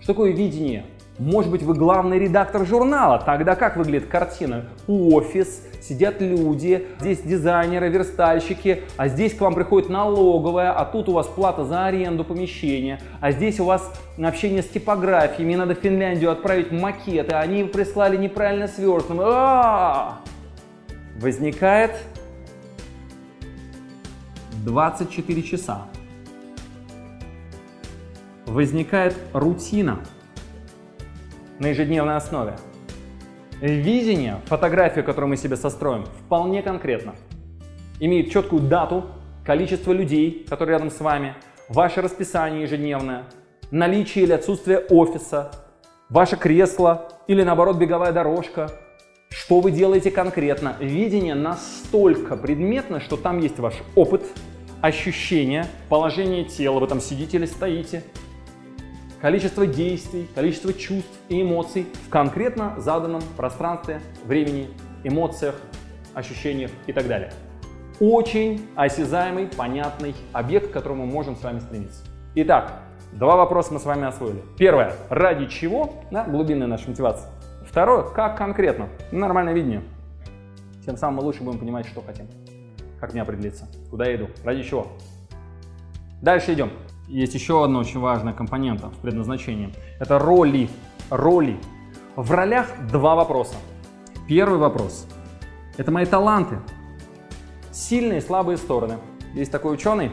Что 0.00 0.14
такое 0.14 0.32
видение? 0.32 0.86
Может 1.18 1.50
быть, 1.50 1.62
вы 1.62 1.72
главный 1.74 2.18
редактор 2.18 2.66
журнала. 2.66 3.18
Тогда 3.18 3.54
как 3.54 3.76
выглядит 3.78 4.06
картина? 4.08 4.66
Офис, 4.86 5.62
сидят 5.80 6.20
люди, 6.20 6.86
здесь 7.00 7.22
дизайнеры, 7.22 7.88
верстальщики, 7.88 8.82
а 8.98 9.08
здесь 9.08 9.32
к 9.34 9.40
вам 9.40 9.54
приходит 9.54 9.88
налоговая, 9.88 10.72
а 10.72 10.84
тут 10.84 11.08
у 11.08 11.12
вас 11.12 11.26
плата 11.26 11.64
за 11.64 11.86
аренду 11.86 12.22
помещения, 12.22 13.00
а 13.20 13.32
здесь 13.32 13.60
у 13.60 13.64
вас 13.64 13.90
общение 14.22 14.62
с 14.62 14.68
типографией, 14.68 15.46
мне 15.46 15.56
надо 15.56 15.74
в 15.74 15.78
Финляндию 15.78 16.30
отправить 16.30 16.70
макеты, 16.70 17.34
а 17.34 17.40
они 17.40 17.64
прислали 17.64 18.16
неправильно 18.16 18.68
сверстным. 18.68 19.20
А-а-а! 19.20 20.18
Возникает 21.18 21.92
24 24.64 25.42
часа. 25.42 25.86
Возникает 28.44 29.16
рутина– 29.32 30.00
на 31.58 31.68
ежедневной 31.68 32.16
основе. 32.16 32.56
Видение, 33.60 34.40
фотография, 34.46 35.02
которую 35.02 35.30
мы 35.30 35.36
себе 35.36 35.56
состроим, 35.56 36.04
вполне 36.04 36.62
конкретно. 36.62 37.14
Имеет 38.00 38.30
четкую 38.30 38.62
дату, 38.62 39.06
количество 39.44 39.92
людей, 39.92 40.44
которые 40.48 40.74
рядом 40.74 40.90
с 40.90 41.00
вами, 41.00 41.34
ваше 41.68 42.02
расписание 42.02 42.62
ежедневное, 42.62 43.24
наличие 43.70 44.24
или 44.24 44.32
отсутствие 44.32 44.80
офиса, 44.80 45.52
ваше 46.10 46.36
кресло 46.36 47.08
или 47.26 47.42
наоборот 47.42 47.76
беговая 47.78 48.12
дорожка, 48.12 48.70
что 49.30 49.60
вы 49.60 49.70
делаете 49.70 50.10
конкретно. 50.10 50.76
Видение 50.80 51.34
настолько 51.34 52.36
предметно, 52.36 53.00
что 53.00 53.16
там 53.16 53.40
есть 53.40 53.58
ваш 53.58 53.74
опыт, 53.94 54.22
ощущения, 54.82 55.66
положение 55.88 56.44
тела, 56.44 56.78
вы 56.78 56.86
там 56.86 57.00
сидите 57.00 57.38
или 57.38 57.46
стоите, 57.46 58.04
количество 59.26 59.66
действий, 59.66 60.28
количество 60.36 60.72
чувств 60.72 61.10
и 61.28 61.42
эмоций 61.42 61.88
в 62.06 62.10
конкретно 62.10 62.74
заданном 62.78 63.20
пространстве, 63.36 64.00
времени, 64.22 64.68
эмоциях, 65.02 65.56
ощущениях 66.14 66.70
и 66.86 66.92
так 66.92 67.08
далее. 67.08 67.32
Очень 67.98 68.68
осязаемый, 68.76 69.48
понятный 69.48 70.14
объект, 70.32 70.70
к 70.70 70.72
которому 70.72 71.06
мы 71.06 71.12
можем 71.12 71.34
с 71.34 71.42
вами 71.42 71.58
стремиться. 71.58 72.04
Итак, 72.36 72.82
два 73.14 73.34
вопроса 73.34 73.74
мы 73.74 73.80
с 73.80 73.84
вами 73.84 74.06
освоили. 74.06 74.44
Первое, 74.56 74.94
ради 75.10 75.46
чего, 75.46 75.94
да, 76.12 76.22
глубинная 76.22 76.68
наша 76.68 76.88
мотивация. 76.88 77.28
Второе, 77.68 78.04
как 78.04 78.38
конкретно, 78.38 78.90
нормальное 79.10 79.54
видение. 79.54 79.82
Тем 80.84 80.96
самым 80.96 81.16
мы 81.16 81.22
лучше 81.24 81.42
будем 81.42 81.58
понимать, 81.58 81.88
что 81.88 82.00
хотим. 82.00 82.28
Как 83.00 83.12
мне 83.12 83.22
определиться, 83.22 83.66
куда 83.90 84.06
я 84.06 84.14
иду, 84.14 84.28
ради 84.44 84.62
чего. 84.62 84.86
Дальше 86.22 86.52
идем. 86.52 86.70
Есть 87.08 87.34
еще 87.34 87.64
одна 87.64 87.78
очень 87.78 88.00
важная 88.00 88.32
компонента 88.32 88.88
в 88.88 88.98
предназначении. 88.98 89.72
Это 90.00 90.18
роли. 90.18 90.68
Роли. 91.08 91.56
В 92.16 92.32
ролях 92.32 92.66
два 92.90 93.14
вопроса. 93.14 93.54
Первый 94.26 94.58
вопрос. 94.58 95.06
Это 95.76 95.92
мои 95.92 96.04
таланты. 96.04 96.58
Сильные 97.70 98.18
и 98.18 98.20
слабые 98.20 98.56
стороны. 98.56 98.98
Есть 99.34 99.52
такой 99.52 99.74
ученый, 99.74 100.10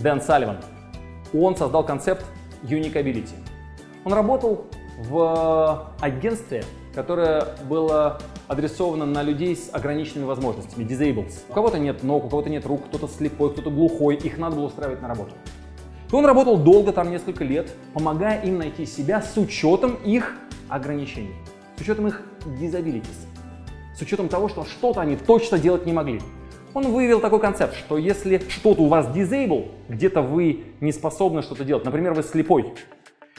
Дэн 0.00 0.20
Салливан. 0.20 0.58
Он 1.32 1.56
создал 1.56 1.84
концепт 1.84 2.26
Unicability. 2.62 3.36
Он 4.04 4.12
работал 4.12 4.66
в 4.98 5.94
агентстве, 6.00 6.64
которое 7.00 7.46
было 7.66 8.20
адресовано 8.46 9.06
на 9.06 9.22
людей 9.22 9.56
с 9.56 9.70
ограниченными 9.72 10.26
возможностями, 10.26 10.84
disabled. 10.84 11.32
У 11.48 11.54
кого-то 11.54 11.78
нет 11.78 12.02
ног, 12.02 12.26
у 12.26 12.28
кого-то 12.28 12.50
нет 12.50 12.66
рук, 12.66 12.84
кто-то 12.88 13.08
слепой, 13.08 13.52
кто-то 13.52 13.70
глухой, 13.70 14.16
их 14.16 14.36
надо 14.36 14.56
было 14.56 14.66
устраивать 14.66 15.00
на 15.00 15.08
работу. 15.08 15.32
И 16.12 16.14
он 16.14 16.26
работал 16.26 16.58
долго, 16.58 16.92
там 16.92 17.10
несколько 17.10 17.42
лет, 17.42 17.72
помогая 17.94 18.42
им 18.42 18.58
найти 18.58 18.84
себя 18.84 19.22
с 19.22 19.34
учетом 19.38 19.94
их 20.04 20.36
ограничений, 20.68 21.32
с 21.78 21.80
учетом 21.80 22.06
их 22.06 22.20
disabilities, 22.60 23.06
с 23.96 24.02
учетом 24.02 24.28
того, 24.28 24.50
что 24.50 24.66
что-то 24.66 25.00
они 25.00 25.16
точно 25.16 25.58
делать 25.58 25.86
не 25.86 25.94
могли. 25.94 26.20
Он 26.74 26.92
выявил 26.92 27.20
такой 27.20 27.40
концепт, 27.40 27.74
что 27.76 27.96
если 27.96 28.42
что-то 28.46 28.82
у 28.82 28.88
вас 28.88 29.06
disable, 29.06 29.70
где-то 29.88 30.20
вы 30.20 30.64
не 30.80 30.92
способны 30.92 31.40
что-то 31.40 31.64
делать, 31.64 31.86
например, 31.86 32.12
вы 32.12 32.22
слепой, 32.22 32.74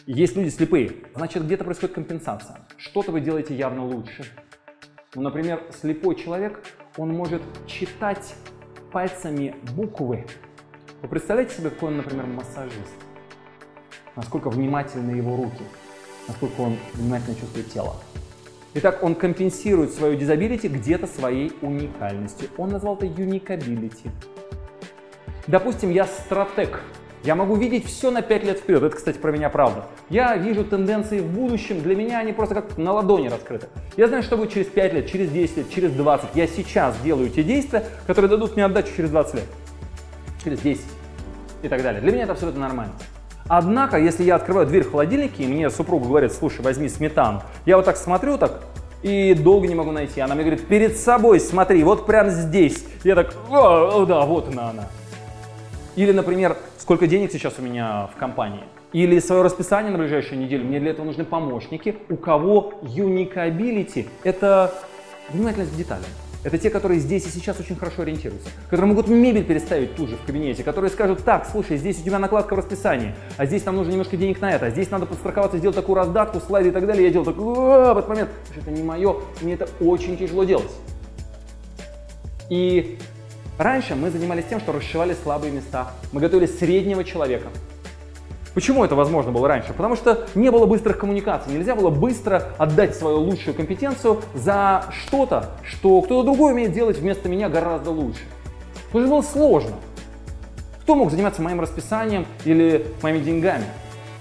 есть 0.05 0.35
люди 0.35 0.49
слепые, 0.49 0.93
значит 1.15 1.43
где-то 1.45 1.63
происходит 1.63 1.95
компенсация. 1.95 2.67
Что-то 2.77 3.11
вы 3.11 3.21
делаете 3.21 3.55
явно 3.55 3.85
лучше, 3.85 4.25
ну, 5.13 5.23
например, 5.23 5.61
слепой 5.81 6.15
человек, 6.15 6.63
он 6.95 7.09
может 7.09 7.41
читать 7.67 8.33
пальцами 8.93 9.55
буквы. 9.75 10.25
Вы 11.01 11.09
представляете 11.09 11.57
себе, 11.57 11.69
какой 11.69 11.89
он, 11.89 11.97
например, 11.97 12.27
массажист? 12.27 12.95
Насколько 14.15 14.49
внимательны 14.49 15.11
его 15.11 15.35
руки, 15.35 15.63
насколько 16.29 16.61
он 16.61 16.77
внимательно 16.93 17.35
чувствует 17.35 17.69
тело. 17.69 17.97
Итак, 18.73 19.03
он 19.03 19.15
компенсирует 19.15 19.91
свою 19.93 20.15
дизабилити 20.15 20.69
где-то 20.69 21.07
своей 21.07 21.51
уникальностью. 21.61 22.47
Он 22.55 22.69
назвал 22.69 22.95
это 22.95 23.07
unicability. 23.07 24.09
Допустим, 25.45 25.91
я 25.91 26.05
стратег, 26.05 26.81
я 27.23 27.35
могу 27.35 27.55
видеть 27.55 27.85
все 27.85 28.09
на 28.09 28.21
5 28.21 28.43
лет 28.43 28.59
вперед. 28.59 28.81
Это, 28.81 28.95
кстати, 28.95 29.17
про 29.17 29.31
меня 29.31 29.49
правда. 29.49 29.85
Я 30.09 30.35
вижу 30.35 30.63
тенденции 30.63 31.19
в 31.19 31.27
будущем. 31.27 31.81
Для 31.81 31.95
меня 31.95 32.19
они 32.19 32.33
просто 32.33 32.55
как 32.55 32.77
на 32.77 32.93
ладони 32.93 33.27
раскрыты. 33.27 33.67
Я 33.95 34.07
знаю, 34.07 34.23
что 34.23 34.37
будет 34.37 34.51
через 34.51 34.67
5 34.67 34.93
лет, 34.93 35.07
через 35.07 35.29
10 35.29 35.57
лет, 35.57 35.69
через 35.69 35.91
20. 35.91 36.29
Я 36.33 36.47
сейчас 36.47 36.95
делаю 37.03 37.29
те 37.29 37.43
действия, 37.43 37.85
которые 38.07 38.29
дадут 38.29 38.55
мне 38.55 38.65
отдачу 38.65 38.89
через 38.95 39.11
20 39.11 39.35
лет. 39.35 39.45
Через 40.43 40.59
10 40.61 40.81
и 41.61 41.67
так 41.67 41.83
далее. 41.83 42.01
Для 42.01 42.11
меня 42.11 42.23
это 42.23 42.31
абсолютно 42.31 42.61
нормально. 42.61 42.93
Однако, 43.47 43.97
если 43.97 44.23
я 44.23 44.35
открываю 44.35 44.65
дверь 44.65 44.83
в 44.83 44.91
холодильнике, 44.91 45.43
и 45.43 45.47
мне 45.47 45.69
супруга 45.69 46.07
говорит, 46.07 46.31
слушай, 46.31 46.61
возьми 46.61 46.89
сметану, 46.89 47.43
я 47.65 47.75
вот 47.75 47.85
так 47.85 47.97
смотрю 47.97 48.37
так, 48.37 48.61
и 49.03 49.33
долго 49.33 49.67
не 49.67 49.75
могу 49.75 49.91
найти. 49.91 50.21
Она 50.21 50.35
мне 50.35 50.43
говорит, 50.43 50.65
перед 50.67 50.97
собой 50.97 51.39
смотри, 51.39 51.83
вот 51.83 52.05
прямо 52.05 52.29
здесь. 52.29 52.83
Я 53.03 53.15
так, 53.15 53.35
о, 53.49 54.05
да, 54.05 54.21
вот 54.21 54.47
она 54.47 54.69
она. 54.69 54.87
Или, 55.95 56.13
например, 56.13 56.55
сколько 56.81 57.05
денег 57.05 57.31
сейчас 57.31 57.53
у 57.59 57.61
меня 57.61 58.09
в 58.13 58.17
компании. 58.17 58.63
Или 58.91 59.19
свое 59.19 59.43
расписание 59.43 59.91
на 59.91 59.99
ближайшую 59.99 60.41
неделю. 60.41 60.65
Мне 60.65 60.79
для 60.79 60.91
этого 60.91 61.05
нужны 61.05 61.23
помощники. 61.23 61.95
У 62.09 62.17
кого 62.17 62.73
unicability– 62.81 64.07
это 64.23 64.73
внимательность 65.29 65.73
к 65.73 65.75
деталям. 65.75 66.09
Это 66.43 66.57
те, 66.57 66.71
которые 66.71 66.99
здесь 66.99 67.27
и 67.27 67.29
сейчас 67.29 67.59
очень 67.59 67.75
хорошо 67.75 68.01
ориентируются, 68.01 68.49
которые 68.65 68.87
могут 68.87 69.07
мебель 69.07 69.43
переставить 69.43 69.95
тут 69.95 70.09
же 70.09 70.15
в 70.15 70.25
кабинете, 70.25 70.63
которые 70.63 70.89
скажут, 70.89 71.23
так, 71.23 71.47
слушай, 71.49 71.77
здесь 71.77 72.01
у 72.01 72.03
тебя 72.03 72.17
накладка 72.17 72.55
в 72.55 72.57
расписании, 72.57 73.13
а 73.37 73.45
здесь 73.45 73.63
нам 73.63 73.75
нужно 73.75 73.91
немножко 73.91 74.17
денег 74.17 74.41
на 74.41 74.51
это, 74.51 74.65
а 74.65 74.69
здесь 74.71 74.89
надо 74.89 75.05
подстраховаться, 75.05 75.59
сделать 75.59 75.75
такую 75.75 75.97
раздатку, 75.97 76.39
слайды 76.39 76.69
и 76.69 76.71
так 76.71 76.87
далее. 76.87 77.05
Я 77.05 77.11
делал 77.11 77.25
так, 77.25 77.37
в 77.37 77.91
этот 77.91 78.09
момент, 78.09 78.29
это 78.57 78.71
не 78.71 78.81
мое, 78.81 79.17
мне 79.43 79.53
это 79.53 79.69
очень 79.79 80.17
тяжело 80.17 80.43
делать. 80.43 80.71
И 82.49 82.97
Раньше 83.61 83.93
мы 83.93 84.09
занимались 84.09 84.45
тем, 84.45 84.59
что 84.59 84.71
расшивали 84.71 85.13
слабые 85.13 85.53
места. 85.53 85.91
Мы 86.13 86.19
готовили 86.19 86.47
среднего 86.47 87.03
человека. 87.03 87.49
Почему 88.55 88.83
это 88.83 88.95
возможно 88.95 89.31
было 89.31 89.47
раньше? 89.47 89.71
Потому 89.71 89.95
что 89.95 90.25
не 90.33 90.49
было 90.49 90.65
быстрых 90.65 90.97
коммуникаций, 90.97 91.53
нельзя 91.53 91.75
было 91.75 91.91
быстро 91.91 92.41
отдать 92.57 92.95
свою 92.95 93.17
лучшую 93.17 93.53
компетенцию 93.53 94.19
за 94.33 94.85
что-то, 94.89 95.51
что 95.63 96.01
кто-то 96.01 96.23
другой 96.23 96.53
умеет 96.53 96.71
делать 96.71 96.97
вместо 96.97 97.29
меня 97.29 97.49
гораздо 97.49 97.91
лучше. 97.91 98.23
Это 98.89 99.01
же 99.01 99.07
было 99.07 99.21
сложно. 99.21 99.75
Кто 100.81 100.95
мог 100.95 101.11
заниматься 101.11 101.43
моим 101.43 101.61
расписанием 101.61 102.25
или 102.45 102.87
моими 103.03 103.19
деньгами? 103.19 103.65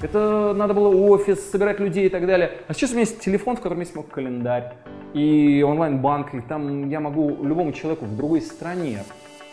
Это 0.03 0.53
надо 0.55 0.75
было 0.75 0.95
офис, 0.95 1.51
собирать 1.51 1.81
людей 1.81 2.05
и 2.05 2.11
так 2.11 2.27
далее. 2.27 2.59
А 2.69 2.75
сейчас 2.75 2.91
у 2.91 2.93
меня 2.93 3.05
есть 3.05 3.21
телефон, 3.21 3.57
в 3.57 3.61
котором 3.61 3.81
есть 3.81 3.95
мой 3.95 4.05
календарь 4.05 4.75
и 5.15 5.65
онлайн-банк, 5.67 6.35
и 6.35 6.41
там 6.43 6.91
я 6.91 7.01
могу 7.01 7.43
любому 7.43 7.73
человеку 7.73 8.05
в 8.05 8.15
другой 8.15 8.43
стране 8.43 9.03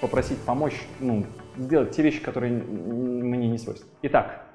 попросить 0.02 0.40
помочь, 0.40 0.86
ну, 1.00 1.26
сделать 1.58 1.92
те 1.92 2.02
вещи, 2.02 2.22
которые 2.22 2.52
мне 2.52 3.48
не 3.48 3.58
свойственны. 3.58 3.92
Итак, 4.04 4.46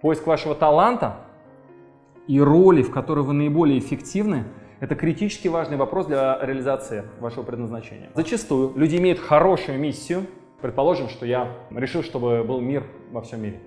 поиск 0.00 0.26
вашего 0.26 0.54
таланта 0.54 1.16
и 2.26 2.40
роли, 2.40 2.82
в 2.82 2.90
которой 2.90 3.24
вы 3.24 3.32
наиболее 3.32 3.78
эффективны, 3.78 4.44
это 4.80 4.94
критически 4.94 5.48
важный 5.48 5.76
вопрос 5.76 6.06
для 6.06 6.38
реализации 6.42 7.04
вашего 7.20 7.42
предназначения. 7.42 8.10
Зачастую 8.14 8.72
люди 8.76 8.96
имеют 8.96 9.18
хорошую 9.18 9.78
миссию. 9.78 10.26
Предположим, 10.60 11.08
что 11.08 11.24
я 11.26 11.52
решил, 11.70 12.02
чтобы 12.02 12.42
был 12.44 12.60
мир 12.60 12.84
во 13.10 13.22
всем 13.22 13.42
мире. 13.42 13.60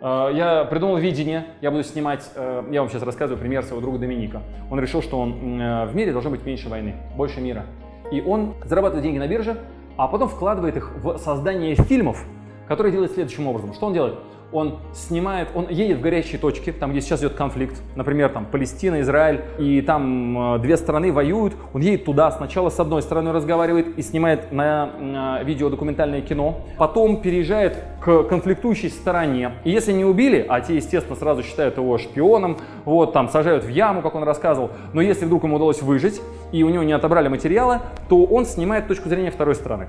Э, 0.00 0.30
я 0.32 0.64
придумал 0.64 0.96
видение, 0.96 1.46
я 1.60 1.70
буду 1.70 1.84
снимать, 1.84 2.30
э, 2.34 2.64
я 2.70 2.80
вам 2.80 2.90
сейчас 2.90 3.02
рассказываю 3.02 3.40
пример 3.40 3.62
своего 3.62 3.80
друга 3.80 3.98
Доминика. 3.98 4.42
Он 4.70 4.80
решил, 4.80 5.02
что 5.02 5.18
он, 5.20 5.60
э, 5.60 5.86
в 5.86 5.94
мире 5.94 6.12
должно 6.12 6.30
быть 6.30 6.44
меньше 6.44 6.68
войны, 6.68 6.94
больше 7.16 7.40
мира. 7.40 7.64
И 8.10 8.20
он 8.20 8.54
зарабатывает 8.64 9.02
деньги 9.04 9.18
на 9.18 9.26
бирже, 9.26 9.56
а 9.96 10.08
потом 10.08 10.28
вкладывает 10.28 10.76
их 10.76 10.92
в 11.02 11.18
создание 11.18 11.74
фильмов, 11.74 12.24
которые 12.68 12.92
делает 12.92 13.12
следующим 13.12 13.46
образом. 13.46 13.72
Что 13.74 13.86
он 13.86 13.92
делает? 13.92 14.14
Он 14.52 14.78
снимает, 14.94 15.48
он 15.56 15.68
едет 15.68 15.98
в 15.98 16.00
горячие 16.02 16.38
точки, 16.38 16.70
там, 16.70 16.92
где 16.92 17.00
сейчас 17.00 17.20
идет 17.20 17.34
конфликт, 17.34 17.82
например, 17.96 18.28
там, 18.28 18.46
Палестина, 18.46 19.00
Израиль, 19.00 19.40
и 19.58 19.82
там 19.82 20.54
э, 20.54 20.58
две 20.60 20.76
страны 20.76 21.12
воюют, 21.12 21.54
он 21.72 21.80
едет 21.80 22.04
туда, 22.04 22.30
сначала 22.30 22.70
с 22.70 22.78
одной 22.78 23.02
стороны 23.02 23.32
разговаривает 23.32 23.98
и 23.98 24.02
снимает 24.02 24.52
на 24.52 25.40
э, 25.40 25.44
видео 25.44 25.68
документальное 25.68 26.20
кино, 26.20 26.60
потом 26.78 27.22
переезжает 27.22 27.82
к 28.00 28.22
конфликтующей 28.22 28.88
стороне, 28.88 29.50
и 29.64 29.70
если 29.70 29.92
не 29.92 30.04
убили, 30.04 30.46
а 30.48 30.60
те, 30.60 30.76
естественно, 30.76 31.16
сразу 31.16 31.42
считают 31.42 31.76
его 31.76 31.98
шпионом, 31.98 32.58
вот, 32.84 33.12
там, 33.12 33.28
сажают 33.28 33.64
в 33.64 33.68
яму, 33.68 34.00
как 34.00 34.14
он 34.14 34.22
рассказывал, 34.22 34.70
но 34.92 35.00
если 35.00 35.24
вдруг 35.24 35.42
ему 35.42 35.56
удалось 35.56 35.82
выжить, 35.82 36.20
и 36.52 36.62
у 36.62 36.68
него 36.68 36.82
не 36.82 36.92
отобрали 36.92 37.28
материалы, 37.28 37.80
то 38.08 38.24
он 38.24 38.46
снимает 38.46 38.88
точку 38.88 39.08
зрения 39.08 39.30
второй 39.30 39.54
стороны. 39.54 39.88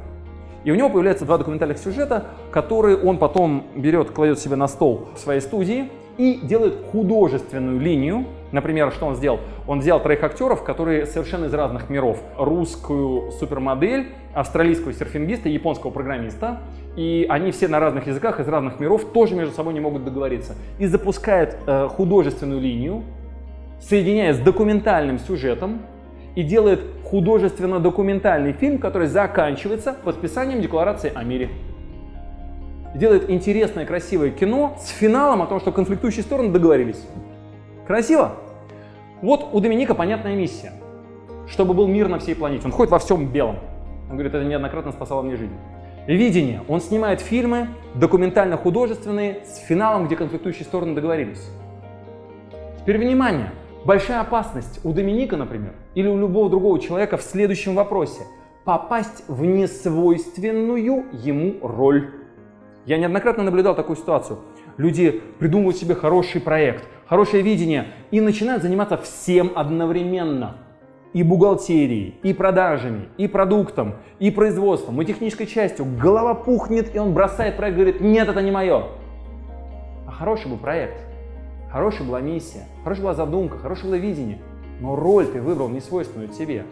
И 0.64 0.72
у 0.72 0.76
него 0.76 0.90
появляются 0.90 1.26
два 1.26 1.38
документальных 1.38 1.78
сюжета, 1.78 2.26
которые 2.52 2.98
он 2.98 3.18
потом 3.18 3.68
берет, 3.76 4.12
кладет 4.12 4.40
себе 4.40 4.56
на 4.56 4.68
стол 4.68 5.08
в 5.16 5.20
своей 5.20 5.40
студии 5.40 5.90
и 6.18 6.40
делает 6.44 6.84
художественную 6.92 7.80
линию. 7.80 8.26
Например, 8.52 8.92
что 8.92 9.06
он 9.06 9.16
сделал? 9.16 9.40
Он 9.68 9.80
взял 9.80 10.02
троих 10.02 10.24
актеров, 10.24 10.64
которые 10.64 11.06
совершенно 11.06 11.46
из 11.46 11.54
разных 11.54 11.90
миров. 11.90 12.22
Русскую 12.38 13.32
супермодель, 13.32 14.08
австралийского 14.34 14.94
серфингиста, 14.94 15.48
японского 15.48 15.92
программиста. 15.92 16.60
И 16.96 17.26
они 17.30 17.52
все 17.52 17.68
на 17.68 17.80
разных 17.80 18.08
языках, 18.08 18.40
из 18.40 18.48
разных 18.48 18.80
миров, 18.80 19.06
тоже 19.14 19.36
между 19.36 19.54
собой 19.54 19.74
не 19.74 19.80
могут 19.80 20.04
договориться. 20.04 20.56
И 20.80 20.88
запускает 20.88 21.56
э, 21.68 21.88
художественную 21.90 22.60
линию, 22.60 23.04
соединяя 23.80 24.34
с 24.34 24.40
документальным 24.40 25.20
сюжетом 25.20 25.82
и 26.38 26.44
делает 26.44 26.82
художественно-документальный 27.03 28.53
фильм, 28.53 28.77
который 28.77 29.08
заканчивается 29.08 29.96
подписанием 30.03 30.62
Декларации 30.62 31.12
о 31.15 31.24
мире. 31.24 31.50
делает 32.94 33.27
интересное, 33.27 33.88
красивое 33.88 34.29
кино 34.29 34.77
с 34.79 34.89
финалом 34.89 35.41
о 35.41 35.48
том, 35.48 35.60
что 35.60 35.72
конфликтующие 35.72 36.22
стороны 36.22 36.51
договорились. 36.51 37.03
Красиво? 37.88 38.36
Вот 39.24 39.50
у 39.51 39.60
Доминика 39.60 39.96
понятная 39.96 40.36
миссия. 40.36 40.74
Чтобы 41.48 41.74
был 41.74 41.88
мир 41.88 42.08
на 42.08 42.20
всей 42.20 42.36
планете. 42.36 42.65
Он 42.65 42.72
ходит 42.72 42.91
во 42.91 43.00
всем 43.00 43.32
белом. 43.32 43.58
Он 44.08 44.15
говорит, 44.15 44.36
это 44.36 44.46
неоднократно 44.46 44.91
спасало 44.91 45.24
мне 45.24 45.38
жизнь. 45.38 45.56
Видение. 46.06 46.62
Он 46.67 46.82
снимает 46.82 47.20
фильмы 47.20 47.70
документально-художественные 47.96 49.44
с 49.44 49.58
финалом, 49.58 50.06
где 50.06 50.15
конфликтующие 50.15 50.65
стороны 50.65 50.94
договорились. 50.94 51.50
Теперь 52.79 53.00
внимание. 53.00 53.53
Большая 53.86 54.22
опасность 54.22 54.82
у 54.84 54.91
Доминика, 54.91 55.36
например, 55.36 55.74
или 55.98 56.08
у 56.08 56.16
любого 56.16 56.48
другого 56.48 56.80
человека 56.80 57.18
в 57.18 57.24
следующем 57.24 57.74
вопросе– 57.74 58.22
попасть 58.66 59.24
в 59.27 59.44
несвойственную 59.44 61.06
ему 61.12 61.56
роль. 61.68 62.12
Я 62.86 63.00
неоднократно 63.00 63.42
наблюдал 63.42 63.74
такую 63.74 63.96
ситуацию. 63.96 64.38
Люди 64.77 65.24
придумывают 65.39 65.75
себе 65.75 65.96
хороший 65.96 66.39
проект, 66.39 66.84
хорошее 67.08 67.42
видение 67.42 67.88
и 68.12 68.22
начинают 68.22 68.62
заниматься 68.62 68.98
всем 68.98 69.51
одновременно– 69.56 70.58
и 71.13 71.24
бухгалтерией, 71.24 72.20
и 72.22 72.32
продажами, 72.32 73.08
и 73.18 73.27
продуктом, 73.27 73.96
и 74.20 74.30
производством, 74.30 75.01
и 75.01 75.06
технической 75.06 75.48
частью. 75.48 75.88
Голова 76.00 76.36
пухнет, 76.36 76.94
и 76.94 77.00
он 77.00 77.13
бросает 77.13 77.58
проект, 77.58 77.75
говорит, 77.75 78.01
нет, 78.01 78.27
это 78.27 78.44
не 78.44 78.51
мое. 78.51 78.84
А 80.06 80.12
хороший 80.12 80.48
был 80.51 80.58
проект, 80.58 81.00
хорошая 81.72 82.08
была 82.08 82.22
миссия, 82.22 82.66
хорошая 82.84 83.04
была 83.04 83.13
задумка, 83.16 83.58
хорошее 83.58 83.88
было 83.88 83.96
видение. 83.96 84.38
Но 84.79 84.96
роль 84.96 85.25
ты 85.27 85.41
выбрал 85.41 85.69
не 85.69 85.79
свойственную 85.79 86.29
тебе. 86.29 86.65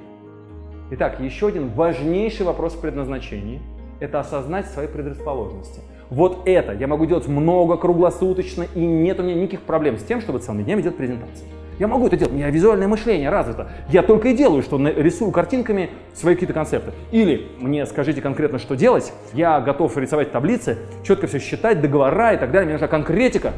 Итак, 0.91 1.19
еще 1.19 1.47
один 1.47 1.69
важнейший 1.69 2.45
вопрос 2.45 2.73
в 2.73 2.79
предназначении– 2.79 3.61
это 3.99 4.19
осознать 4.19 4.67
свои 4.67 4.87
предрасположенности. 4.87 5.81
Вот 6.11 6.41
это 6.45 6.73
я 6.73 6.87
могу 6.87 7.07
делать 7.07 7.27
много, 7.27 7.77
круглосуточно, 7.77 8.67
и 8.75 8.79
нет 8.79 9.19
у 9.19 9.23
меня 9.23 9.33
никаких 9.33 9.61
проблем 9.61 9.97
с 9.97 10.03
тем, 10.03 10.21
чтобы 10.21 10.39
целыми 10.39 10.61
днями 10.61 10.81
делать 10.81 10.97
презентации. 10.97 11.45
Я 11.79 11.87
могу 11.87 12.07
это 12.07 12.15
делать, 12.15 12.31
у 12.31 12.35
меня 12.35 12.49
визуальное 12.49 12.87
мышление 12.87 13.29
развито. 13.29 13.69
Я 13.89 14.01
только 14.01 14.29
и 14.29 14.37
делаю, 14.37 14.61
что 14.61 14.77
рисую 14.77 15.31
картинками 15.31 15.89
свои 16.13 16.35
какие-то 16.35 16.53
концепты. 16.53 16.91
Или 17.11 17.47
мне 17.59 17.85
скажите 17.85 18.21
конкретно, 18.21 18.59
что 18.59 18.75
делать. 18.75 19.11
Я 19.33 19.59
готов 19.59 19.97
рисовать 19.97 20.31
таблицы, 20.31 20.77
четко 21.03 21.27
все 21.27 21.39
считать, 21.39 21.81
договора 21.81 22.33
и 22.33 22.37
так 22.37 22.51
далее. 22.51 22.65
Мне 22.65 22.73
нужна 22.75 22.87
конкретика. 22.87 23.51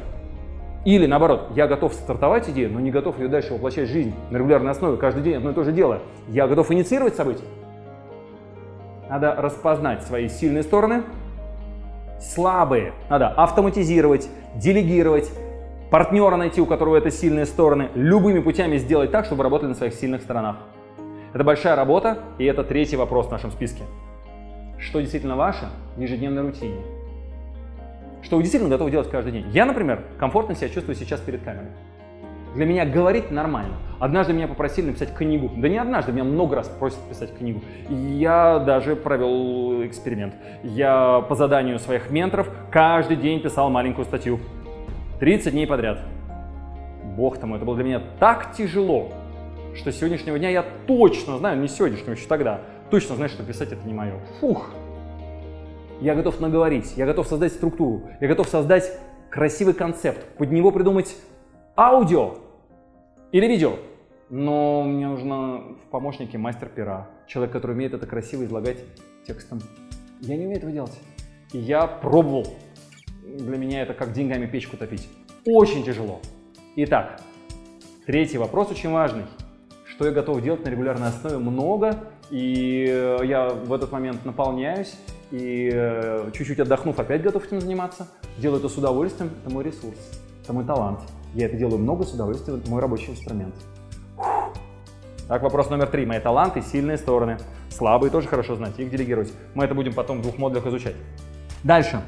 Или 0.88 1.06
наоборот, 1.06 1.50
я 1.54 1.68
готов 1.68 1.94
стартовать 1.94 2.48
идею, 2.48 2.72
но 2.72 2.80
не 2.80 2.92
готов 2.92 3.20
ее 3.20 3.28
дальше 3.28 3.54
воплощать 3.54 3.90
в 3.90 3.92
жизнь 3.92 4.14
на 4.30 4.38
регулярной 4.38 4.72
основе, 4.72 4.96
каждый 4.96 5.22
день 5.22 5.36
одно 5.36 5.52
и 5.52 5.54
то 5.54 5.66
же 5.66 5.74
дело. 5.74 6.00
Я 6.30 6.48
готов 6.48 6.72
инициировать 6.72 7.14
события. 7.14 7.44
Надо 9.10 9.36
распознать 9.36 10.04
свои 10.04 10.30
сильные 10.30 10.64
стороны, 10.64 11.04
слабые. 12.22 12.94
Надо 13.10 13.28
автоматизировать, 13.28 14.30
делегировать, 14.56 15.30
партнера 15.92 16.38
найти, 16.38 16.62
у 16.62 16.66
которого 16.66 16.96
это 16.96 17.12
сильные 17.12 17.48
стороны, 17.48 17.90
любыми 17.94 18.40
путями 18.40 18.78
сделать 18.78 19.12
так, 19.12 19.26
чтобы 19.26 19.44
работали 19.44 19.68
на 19.68 19.76
своих 19.76 19.94
сильных 19.94 20.22
сторонах. 20.22 20.56
Это 21.34 21.44
большая 21.44 21.76
работа, 21.76 22.20
и 22.38 22.46
это 22.46 22.64
третий 22.64 22.96
вопрос 22.96 23.28
в 23.28 23.32
нашем 23.32 23.52
списке. 23.52 23.84
Что 24.80 25.02
действительно 25.02 25.36
ваше 25.36 25.68
в 25.98 26.00
ежедневной 26.00 26.44
рутине? 26.44 26.97
Что 28.28 28.36
вы 28.36 28.44
действительно 28.44 28.70
готовы 28.70 28.92
делать 28.92 29.10
каждый 29.10 29.32
день? 29.32 29.46
Я, 29.54 29.66
например, 29.66 30.04
комфортно 30.20 30.54
себя 30.54 30.68
чувствую 30.68 30.98
сейчас 30.98 31.22
перед 31.22 31.44
камерой. 31.44 31.70
Для 32.56 32.66
меня 32.66 32.86
говорить 32.86 33.32
нормально. 33.32 33.78
Однажды 34.02 34.34
меня 34.34 34.50
попросили 34.50 34.88
написать 34.88 35.14
книгу. 35.14 35.50
Да 35.56 35.70
не 35.70 35.78
однажды, 35.78 36.12
меня 36.12 36.26
много 36.26 36.58
раз 36.58 36.68
просят 36.68 37.00
писать 37.08 37.34
книгу. 37.38 37.62
Я 37.88 38.60
даже 38.60 38.98
провел 38.98 39.86
эксперимент. 39.86 40.34
Я 40.62 41.22
по 41.30 41.36
заданию 41.36 41.80
своих 41.80 42.12
менторов 42.12 42.52
каждый 42.70 43.16
день 43.16 43.40
писал 43.40 43.70
маленькую 43.70 44.04
статью. 44.04 44.42
30 45.22 45.54
дней 45.54 45.66
подряд. 45.66 46.00
Бог 47.16 47.38
тому, 47.38 47.56
это 47.56 47.64
было 47.64 47.78
для 47.78 47.86
меня 47.86 48.02
так 48.20 48.52
тяжело, 48.58 49.14
что 49.74 49.94
с 49.94 49.96
сегодняшнего 49.96 50.38
дня 50.38 50.50
я 50.50 50.66
точно 50.86 51.38
знаю, 51.38 51.58
не 51.62 51.70
сегодняшнего, 51.70 52.12
еще 52.12 52.28
тогда, 52.28 52.60
точно 52.90 53.16
знаю, 53.16 53.30
что 53.30 53.44
писать 53.44 53.72
это 53.72 53.88
не 53.88 53.94
мое. 53.94 54.16
Фух! 54.42 54.70
Я 56.00 56.14
готов 56.14 56.40
наговорить, 56.40 56.94
я 56.96 57.08
готов 57.08 57.28
создать 57.28 57.54
структуру, 57.54 58.04
я 58.22 58.28
готов 58.28 58.48
создать 58.48 59.00
красивый 59.32 59.74
концепт, 59.74 60.24
под 60.38 60.52
него 60.52 60.72
придумать 60.72 61.16
аудио 61.76 62.36
или 63.32 63.48
видео. 63.48 63.78
Но 64.30 64.84
мне 64.84 65.08
нужно 65.08 65.76
в 65.84 65.90
помощнике 65.90 66.38
мастер 66.38 66.70
пера, 66.70 67.08
человек, 67.26 67.52
который 67.52 67.72
умеет 67.72 67.96
это 67.96 68.06
красиво 68.06 68.44
излагать 68.44 68.78
текстом. 69.26 69.60
Я 70.22 70.38
не 70.38 70.46
умею 70.46 70.58
этого 70.58 70.72
делать. 70.72 71.00
И 71.52 71.58
я 71.58 71.88
пробовал, 71.88 72.46
для 73.24 73.58
меня 73.58 73.82
это 73.82 73.96
как 73.96 74.14
деньгами 74.14 74.46
печку 74.46 74.78
топить. 74.78 75.10
Очень 75.46 75.84
тяжело. 75.84 76.20
Итак, 76.76 77.22
третий 78.06 78.38
вопрос 78.38 78.70
очень 78.70 78.92
важный. 78.92 79.24
Что 79.86 80.06
я 80.06 80.12
готов 80.12 80.44
делать 80.44 80.64
на 80.64 80.70
регулярной 80.70 81.08
основе? 81.08 81.38
Много, 81.38 82.04
и 82.30 82.84
я 83.24 83.50
в 83.50 83.74
этот 83.74 83.92
момент 83.92 84.26
наполняюсь, 84.26 84.96
и 85.32 85.70
э, 85.74 86.32
чуть-чуть 86.34 86.60
отдохнув, 86.60 87.00
опять 87.00 87.22
готов 87.22 87.46
этим 87.46 87.62
заниматься. 87.62 88.08
Делаю 88.38 88.60
это 88.60 88.70
с 88.70 88.78
удовольствием, 88.78 89.32
это 89.44 89.54
мой 89.54 89.64
ресурс, 89.64 89.98
это 90.44 90.54
мой 90.54 90.66
талант. 90.66 91.00
Я 91.34 91.48
это 91.48 91.58
делаю 91.58 91.78
много 91.80 92.04
с 92.04 92.14
удовольствием, 92.14 92.60
это 92.60 92.70
мой 92.70 92.82
рабочий 92.82 93.12
инструмент. 93.12 93.56
Так, 95.28 95.42
вопрос 95.42 95.70
номер 95.70 95.88
три. 95.88 96.06
Мои 96.06 96.22
таланты, 96.22 96.62
сильные 96.62 96.98
стороны. 96.98 97.38
Слабые 97.70 98.10
тоже 98.10 98.30
хорошо 98.30 98.56
знать, 98.56 98.80
их 98.80 98.90
делегировать. 98.90 99.34
Мы 99.56 99.66
это 99.66 99.76
будем 99.76 99.94
потом 99.94 100.20
в 100.20 100.22
двух 100.22 100.38
модулях 100.38 100.66
изучать. 100.68 100.96
Дальше. 101.64 102.02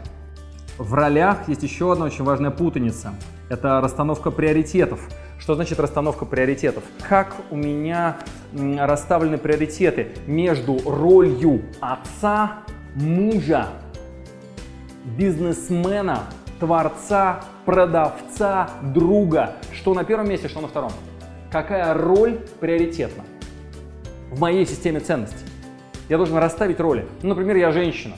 В 0.77 0.93
ролях 0.93 1.49
есть 1.49 1.61
еще 1.61 1.91
одна 1.91 2.05
очень 2.05 2.23
важная 2.23 2.51
путаница. 2.51 3.13
Это 3.49 3.81
расстановка 3.81 4.31
приоритетов. 4.31 5.01
Что 5.37 5.55
значит 5.55 5.79
расстановка 5.79 6.25
приоритетов? 6.25 6.83
Как 7.09 7.35
у 7.51 7.57
меня 7.57 8.17
расставлены 8.53 9.37
приоритеты 9.37 10.07
между 10.25 10.79
ролью 10.89 11.61
отца, 11.81 12.59
мужа, 12.95 13.67
бизнесмена, 15.17 16.23
творца, 16.59 17.43
продавца, 17.65 18.69
друга. 18.93 19.53
Что 19.73 19.93
на 19.93 20.03
первом 20.03 20.29
месте, 20.29 20.47
что 20.47 20.61
на 20.61 20.67
втором. 20.67 20.91
Какая 21.51 21.93
роль 21.93 22.39
приоритетна 22.59 23.23
в 24.31 24.39
моей 24.39 24.65
системе 24.65 24.99
ценностей? 24.99 25.45
Я 26.09 26.17
должен 26.17 26.37
расставить 26.37 26.79
роли. 26.79 27.05
Ну, 27.21 27.29
например, 27.29 27.55
я 27.55 27.71
женщина, 27.71 28.15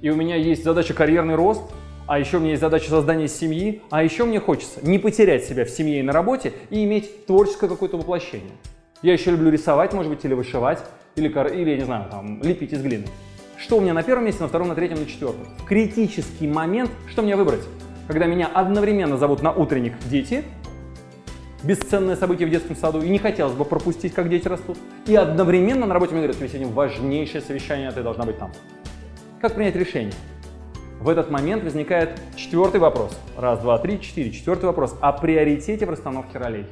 и 0.00 0.10
у 0.10 0.16
меня 0.16 0.36
есть 0.36 0.64
задача 0.64 0.94
карьерный 0.94 1.34
рост– 1.34 1.62
а 2.06 2.18
еще 2.18 2.38
у 2.38 2.40
меня 2.40 2.50
есть 2.50 2.60
задача 2.60 2.90
создания 2.90 3.28
семьи, 3.28 3.82
а 3.90 4.02
еще 4.02 4.24
мне 4.24 4.40
хочется 4.40 4.80
не 4.86 4.98
потерять 4.98 5.44
себя 5.44 5.64
в 5.64 5.70
семье 5.70 6.00
и 6.00 6.02
на 6.02 6.12
работе 6.12 6.52
и 6.70 6.84
иметь 6.84 7.26
творческое 7.26 7.68
какое-то 7.68 7.96
воплощение. 7.96 8.52
Я 9.02 9.12
еще 9.12 9.30
люблю 9.30 9.50
рисовать, 9.50 9.92
может 9.92 10.12
быть, 10.12 10.24
или 10.24 10.34
вышивать, 10.34 10.80
или, 11.16 11.28
или 11.28 11.70
я 11.70 11.76
не 11.76 11.84
знаю, 11.84 12.10
там, 12.10 12.42
лепить 12.42 12.72
из 12.72 12.82
глины. 12.82 13.06
Что 13.62 13.76
у 13.76 13.80
меня 13.80 13.94
на 13.94 14.02
первом 14.02 14.24
месте, 14.24 14.42
на 14.42 14.48
втором, 14.48 14.66
на 14.66 14.74
третьем, 14.74 14.98
на 14.98 15.06
четвертом? 15.06 15.46
Критический 15.68 16.48
момент, 16.48 16.90
что 17.06 17.22
мне 17.22 17.36
выбрать? 17.36 17.60
Когда 18.08 18.26
меня 18.26 18.48
одновременно 18.48 19.16
зовут 19.16 19.40
на 19.40 19.52
утренник 19.52 19.92
дети, 20.10 20.42
бесценное 21.62 22.16
событие 22.16 22.48
в 22.48 22.50
детском 22.50 22.74
саду, 22.74 23.00
и 23.02 23.08
не 23.08 23.18
хотелось 23.18 23.54
бы 23.54 23.64
пропустить, 23.64 24.14
как 24.14 24.28
дети 24.28 24.48
растут. 24.48 24.78
И 25.06 25.14
одновременно 25.14 25.86
на 25.86 25.94
работе 25.94 26.10
мне 26.10 26.22
говорят, 26.22 26.34
у 26.34 26.38
тебя 26.40 26.48
сегодня 26.48 26.72
важнейшее 26.72 27.40
совещание, 27.40 27.92
ты 27.92 28.02
должна 28.02 28.24
быть 28.24 28.36
там. 28.36 28.50
Как 29.40 29.54
принять 29.54 29.76
решение? 29.76 30.14
В 31.00 31.08
этот 31.08 31.30
момент 31.30 31.62
возникает 31.62 32.20
четвертый 32.34 32.80
вопрос. 32.80 33.16
Раз, 33.38 33.60
два, 33.60 33.78
три, 33.78 34.00
четыре. 34.00 34.32
Четвертый 34.32 34.64
вопрос 34.64 34.96
о 35.00 35.12
приоритете 35.12 35.86
в 35.86 35.90
расстановке 35.90 36.36
ролей. 36.36 36.66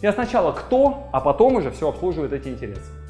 Я 0.00 0.14
сначала 0.14 0.52
кто, 0.52 1.08
а 1.12 1.20
потом 1.20 1.56
уже 1.56 1.70
все 1.72 1.90
обслуживает 1.90 2.32
эти 2.32 2.48
интересы. 2.48 3.01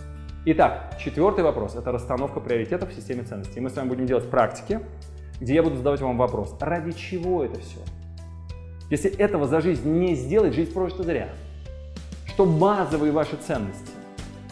Итак, 0.44 0.96
четвертый 0.98 1.44
вопрос– 1.44 1.76
это 1.76 1.92
расстановка 1.92 2.40
приоритетов 2.40 2.90
в 2.90 2.94
системе 2.94 3.22
ценностей. 3.22 3.61
Мы 3.61 3.70
с 3.70 3.76
вами 3.76 3.88
будем 3.88 4.07
делать 4.07 4.28
практики, 4.28 4.81
где 5.40 5.55
я 5.55 5.62
буду 5.62 5.76
задавать 5.76 6.00
вам 6.00 6.18
вопрос, 6.18 6.57
ради 6.59 6.90
чего 6.90 7.44
это 7.44 7.61
все? 7.61 7.78
Если 8.90 9.09
этого 9.09 9.46
за 9.46 9.61
жизнь 9.61 9.88
не 9.88 10.16
сделать, 10.16 10.52
жизнь 10.52 10.72
прожита 10.72 11.05
зря. 11.05 11.28
Что 12.26 12.44
базовые 12.44 13.12
ваши 13.12 13.37
ценности? 13.37 13.92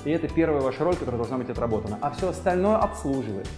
И 0.04 0.10
это 0.12 0.28
первая 0.28 0.62
ваша 0.62 0.84
роль, 0.84 0.94
которая 0.94 1.16
должна 1.16 1.38
быть 1.38 1.50
отработана. 1.50 1.98
А 2.00 2.12
все 2.12 2.28
остальное 2.28 2.76
обслуживает. 2.76 3.48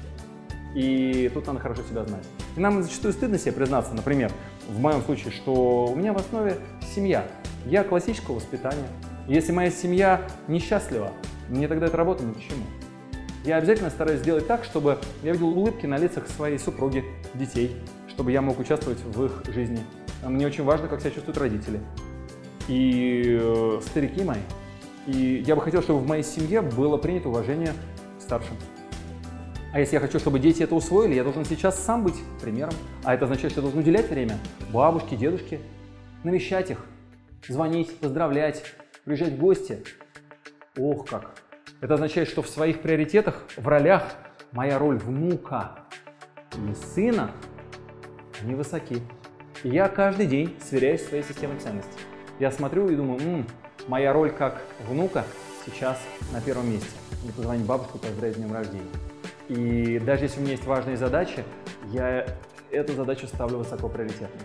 И 0.75 1.31
тут 1.35 1.47
надо 1.47 1.59
хорошо 1.59 1.83
себя 1.83 2.03
знать. 2.07 2.25
И 2.57 2.61
нам 2.61 2.83
зачастую 2.83 3.13
стыдно 3.13 3.37
себе 3.37 3.53
признаться, 3.53 3.93
например, 3.93 4.33
в 4.71 4.81
моем 4.81 5.03
случае, 5.03 5.33
что 5.33 5.85
у 5.85 5.95
меня 5.95 6.15
в 6.15 6.17
основе 6.17 6.57
семья. 6.95 7.27
Я 7.67 7.85
классического 7.85 8.37
воспитания. 8.37 8.89
Если 9.29 9.53
моя 9.53 9.71
семья 9.71 10.23
несчастлива, 10.49 11.13
мне 11.49 11.69
тогда 11.69 11.87
эта 11.87 11.97
работа 11.97 12.25
ни 12.25 12.33
к 12.33 12.41
чему. 12.41 12.65
Я 13.45 13.57
обязательно 13.57 13.91
стараюсь 13.91 14.21
сделать 14.21 14.47
так, 14.47 14.65
чтобы 14.65 14.99
я 15.23 15.33
видел 15.33 15.49
улыбки 15.49 15.87
на 15.87 15.99
лицах 15.99 16.29
своей 16.29 16.59
супруги, 16.59 17.05
детей, 17.35 17.77
чтобы 18.09 18.31
я 18.33 18.41
мог 18.41 18.59
участвовать 18.61 19.01
в 19.01 19.25
их 19.25 19.43
жизни. 19.49 19.81
Мне 20.25 20.47
очень 20.47 20.63
важно, 20.65 20.87
как 20.89 21.01
себя 21.01 21.11
чувствуют 21.11 21.39
родители. 21.39 21.81
и 22.69 23.39
э, 23.41 23.81
старики 23.83 24.23
мои. 24.23 24.41
И 25.07 25.43
я 25.47 25.57
бы 25.57 25.63
хотел, 25.63 25.83
чтобы 25.83 26.01
в 26.01 26.07
моей 26.07 26.23
семье 26.23 26.63
было 26.63 26.97
принято 26.97 27.29
уважение 27.29 27.73
к 28.19 28.23
старшим. 28.23 28.57
А 29.73 29.81
если 29.81 29.95
я 29.95 30.01
хочу, 30.01 30.19
чтобы 30.19 30.39
дети 30.39 30.63
это 30.63 30.75
усвоили, 30.75 31.15
я 31.15 31.25
должен 31.25 31.45
сейчас 31.45 31.83
сам 31.83 32.05
быть 32.05 32.15
примером. 32.41 32.75
А 33.05 33.15
это 33.15 33.25
означает, 33.25 33.53
что 33.53 33.61
я 33.61 33.63
должен 33.63 33.81
уделять 33.81 34.09
время 34.11 34.39
бабушке, 34.73 35.17
дедушке, 35.17 35.61
навещать 36.25 36.71
их, 36.71 36.85
звонить, 37.49 37.97
поздравлять, 37.99 38.63
приезжать 39.05 39.33
в 39.33 39.39
гости. 39.39 39.83
Ох 40.79 41.07
как! 41.07 41.33
Это 41.83 41.95
означает, 41.95 42.29
что 42.29 42.41
в 42.41 42.49
своих 42.49 42.81
приоритетах, 42.81 43.45
в 43.57 43.69
ролях 43.69 44.15
моя 44.53 44.79
роль 44.79 44.97
внука 44.97 45.73
и 46.55 46.75
сына, 46.75 47.31
они 48.41 48.55
высоки. 48.55 49.03
И 49.65 49.69
я 49.69 49.89
каждый 49.89 50.27
день 50.27 50.57
сверяюсь 50.65 51.03
с 51.03 51.09
своей 51.09 51.25
системой 51.25 51.59
ценностей. 51.59 52.01
Я 52.39 52.51
смотрю 52.51 52.89
и 52.89 52.97
думаю, 52.97 53.21
М, 53.21 53.47
моя 53.87 54.15
роль 54.15 54.31
как 54.31 54.63
внука 54.89 55.25
сейчас 55.67 56.01
на 56.33 56.41
первом 56.41 56.71
месте. 56.71 56.89
Или 57.23 57.33
позвонить 57.33 57.67
бабушку, 57.67 57.99
поздравить 57.99 58.37
с 58.37 58.39
днем 58.39 58.55
рождения. 58.55 58.89
И 59.49 59.99
даже 59.99 60.25
если 60.25 60.39
у 60.41 60.43
меня 60.43 60.53
есть 60.53 60.65
важные 60.65 60.97
задачи, 60.97 61.45
я 61.89 62.27
эту 62.71 62.95
задачу 62.95 63.27
ставлю 63.27 63.59
высоко 63.59 63.91
приоритетной. 63.91 64.41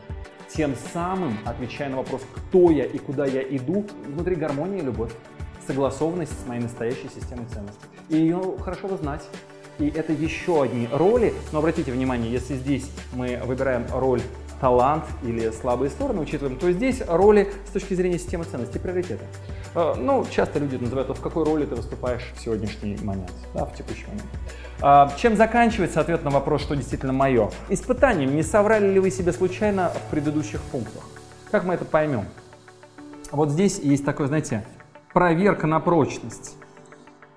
Тем 0.49 0.75
самым, 0.91 1.37
отвечая 1.45 1.89
на 1.89 1.97
вопрос, 1.97 2.21
кто 2.35 2.69
я 2.69 2.83
и 2.83 2.97
куда 2.97 3.25
я 3.25 3.41
иду, 3.41 3.85
внутри 4.05 4.35
гармонии 4.35 4.79
и 4.79 4.83
любовь, 4.83 5.13
согласованность 5.67 6.34
с 6.41 6.47
моей 6.47 6.62
настоящей 6.62 7.10
системой 7.13 7.45
ценностей. 7.53 7.86
И 8.10 8.17
ее 8.17 8.41
хорошо 8.63 8.88
бы 8.88 8.97
знать. 8.97 9.21
И 9.80 9.88
это 9.89 10.12
еще 10.12 10.63
одни 10.63 10.88
роли, 10.91 11.34
но 11.51 11.60
обратите 11.60 11.91
внимание, 11.91 12.32
если 12.32 12.56
здесь 12.56 12.89
мы 13.13 13.39
выбираем 13.45 13.86
роль 13.93 14.21
талант 14.60 15.03
или 15.21 15.51
слабые 15.51 15.91
стороны 15.91 16.21
учитываем, 16.21 16.58
то 16.58 16.71
здесь 16.71 17.03
роли 17.08 17.53
с 17.67 17.71
точки 17.71 17.93
зрения 17.93 18.17
системы 18.17 18.43
ценностей, 18.45 18.80
приоритета. 18.80 19.23
Э, 19.75 19.93
ну, 19.95 20.25
часто 20.32 20.58
люди 20.58 20.75
называют, 20.77 21.15
в 21.15 21.21
какой 21.21 21.43
роли 21.43 21.65
ты 21.65 21.75
выступаешь 21.75 22.34
в 22.36 22.41
сегодняшний 22.41 22.97
момент, 23.03 23.32
да, 23.53 23.65
в 23.65 23.75
текущий 23.75 24.06
момент. 24.08 24.25
А, 24.82 25.12
чем 25.17 25.36
заканчивается 25.36 26.01
ответ 26.01 26.23
на 26.23 26.32
вопрос, 26.32 26.62
что 26.62 26.75
действительно 26.75 27.13
мое? 27.13 27.51
Испытанием, 27.69 28.36
не 28.36 28.43
соврали 28.43 28.88
ли 28.88 28.99
вы 28.99 29.12
себе 29.12 29.32
случайно 29.32 29.89
в 29.89 30.12
предыдущих 30.12 30.62
пунктах? 30.62 31.03
Как 31.51 31.63
мы 31.63 31.75
это 31.75 31.86
поймем? 31.86 32.25
Вот 33.32 33.49
здесь 33.49 33.80
есть 33.80 34.06
такое, 34.06 34.27
знаете, 34.27 34.63
проверка 35.17 35.65
на 35.65 35.80
прочность. 35.80 36.58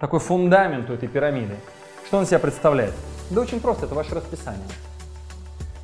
Такой 0.01 0.21
фундамент 0.21 0.91
у 0.91 0.93
этой 0.93 1.09
пирамиды. 1.09 1.55
Что 2.07 2.19
он 2.19 2.27
себя 2.27 2.39
представляет? 2.39 2.93
Да 3.31 3.41
очень 3.41 3.59
просто, 3.59 3.87
это 3.87 3.95
ваше 3.95 4.15
расписание. 4.15 4.67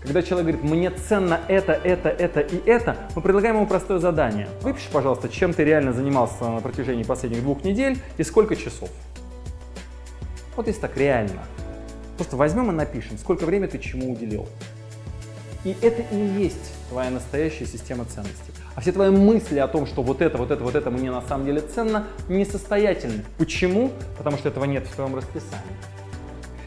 Когда 0.02 0.20
человек 0.20 0.54
говорит, 0.56 0.70
мне 0.70 0.90
ценно 0.90 1.40
это, 1.48 1.72
это, 1.72 2.11
это 2.11 2.40
и 2.40 2.61
это, 2.68 2.98
мы 3.14 3.22
предлагаем 3.22 3.56
ему 3.56 3.66
простое 3.66 3.98
задание. 3.98 4.46
Выпиши, 4.61 4.90
пожалуйста, 4.92 5.30
чем 5.30 5.54
ты 5.54 5.64
реально 5.64 5.94
занимался 5.94 6.44
на 6.44 6.61
протяжении 6.61 7.02
последних 7.02 7.40
двух 7.40 7.64
недель 7.64 7.98
и 8.18 8.22
сколько 8.24 8.56
часов. 8.56 8.90
Вот 10.54 10.66
если 10.66 10.82
так 10.82 10.98
реально. 10.98 11.44
Просто 12.18 12.37
возьмем 12.37 12.70
и 12.72 12.74
напишем, 12.74 13.16
сколько 13.16 13.46
времени 13.46 13.70
ты 13.70 13.78
чему 13.78 14.12
уделил. 14.12 14.46
И 15.64 15.74
это 15.80 16.02
и 16.14 16.18
есть 16.42 16.74
твоя 16.90 17.09
настоящая 17.09 17.64
система 17.64 18.04
ценностей. 18.04 18.52
А 18.76 18.82
все 18.82 18.92
твои 18.92 19.08
мысли 19.08 19.58
о 19.58 19.68
том, 19.68 19.86
что 19.86 20.02
вот 20.02 20.20
это, 20.20 20.36
вот 20.36 20.50
это, 20.50 20.62
вот 20.62 20.74
это 20.74 20.90
мне 20.90 21.10
на 21.10 21.22
самом 21.22 21.46
деле 21.46 21.62
ценно, 21.62 22.04
несостоятельны. 22.28 23.24
Почему? 23.38 23.90
Потому 24.18 24.36
что 24.36 24.50
этого 24.50 24.66
нет 24.66 24.86
в 24.86 24.94
твоем 24.94 25.16
расписании. 25.16 25.64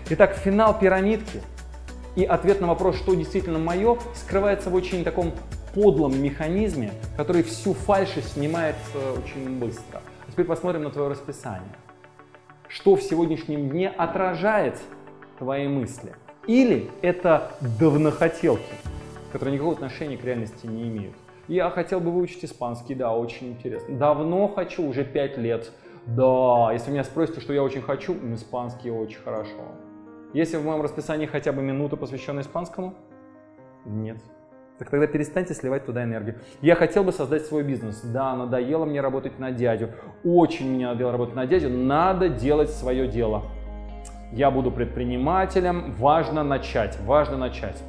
Итак, 0.09 0.35
финал 0.35 0.77
пирамидки 0.77 1.43
и 2.15 2.23
ответ 2.25 2.61
на 2.61 2.67
вопрос, 2.67 2.95
что 2.95 3.13
действительно 3.13 3.59
мое, 3.59 3.99
скрывается 4.15 4.71
в 4.71 4.73
очень 4.73 5.03
таком 5.03 5.33
подлом 5.75 6.19
механизме, 6.19 6.93
который 7.15 7.43
всю 7.43 7.75
фальшь 7.75 8.15
снимает 8.33 8.75
э, 8.95 9.15
очень 9.19 9.59
быстро. 9.59 10.01
Теперь 10.31 10.47
посмотрим 10.47 10.85
на 10.85 10.89
твое 10.89 11.09
расписание. 11.09 11.75
Что 12.67 12.95
в 12.95 13.03
сегодняшнем 13.03 13.69
дне 13.69 13.87
отражает 13.87 14.79
твои 15.37 15.67
мысли? 15.67 16.15
Или 16.47 16.89
это 17.03 17.51
давнохотелки, 17.61 18.63
которые 19.31 19.53
никакого 19.53 19.75
отношения 19.75 20.17
к 20.17 20.23
реальности 20.23 20.65
не 20.65 20.87
имеют? 20.87 21.15
Я 21.49 21.71
хотел 21.71 21.99
бы 21.99 22.11
выучить 22.11 22.45
испанский, 22.45 22.93
да, 22.93 23.11
очень 23.11 23.49
интересно. 23.49 23.97
Давно 23.97 24.47
хочу, 24.49 24.87
уже 24.87 25.03
пять 25.03 25.35
лет. 25.35 25.71
Да, 26.05 26.69
если 26.71 26.91
меня 26.91 27.03
спросите, 27.03 27.41
что 27.41 27.53
я 27.53 27.63
очень 27.63 27.81
хочу, 27.81 28.15
испанский 28.35 28.91
очень 28.91 29.19
хорошо. 29.19 29.59
Если 30.31 30.57
в 30.57 30.63
моем 30.63 30.83
расписании 30.83 31.25
хотя 31.25 31.51
бы 31.51 31.63
минута, 31.63 31.97
посвященная 31.97 32.43
испанскому? 32.43 32.93
Нет. 33.83 34.17
Так 34.77 34.91
тогда 34.91 35.07
перестаньте 35.07 35.55
сливать 35.55 35.87
туда 35.87 36.03
энергию. 36.03 36.37
Я 36.61 36.75
хотел 36.75 37.03
бы 37.03 37.11
создать 37.11 37.47
свой 37.47 37.63
бизнес. 37.63 38.01
Да, 38.03 38.35
надоело 38.35 38.85
мне 38.85 39.01
работать 39.01 39.39
на 39.39 39.51
дядю. 39.51 39.89
Очень 40.23 40.75
мне 40.75 40.85
надоело 40.85 41.11
работать 41.11 41.35
на 41.35 41.47
дядю. 41.47 41.69
Надо 41.69 42.29
делать 42.29 42.69
свое 42.69 43.07
дело. 43.07 43.41
Я 44.31 44.51
буду 44.51 44.69
предпринимателем. 44.71 45.95
Важно 45.97 46.43
начать. 46.43 46.99
Важно 47.01 47.37
начать. 47.37 47.81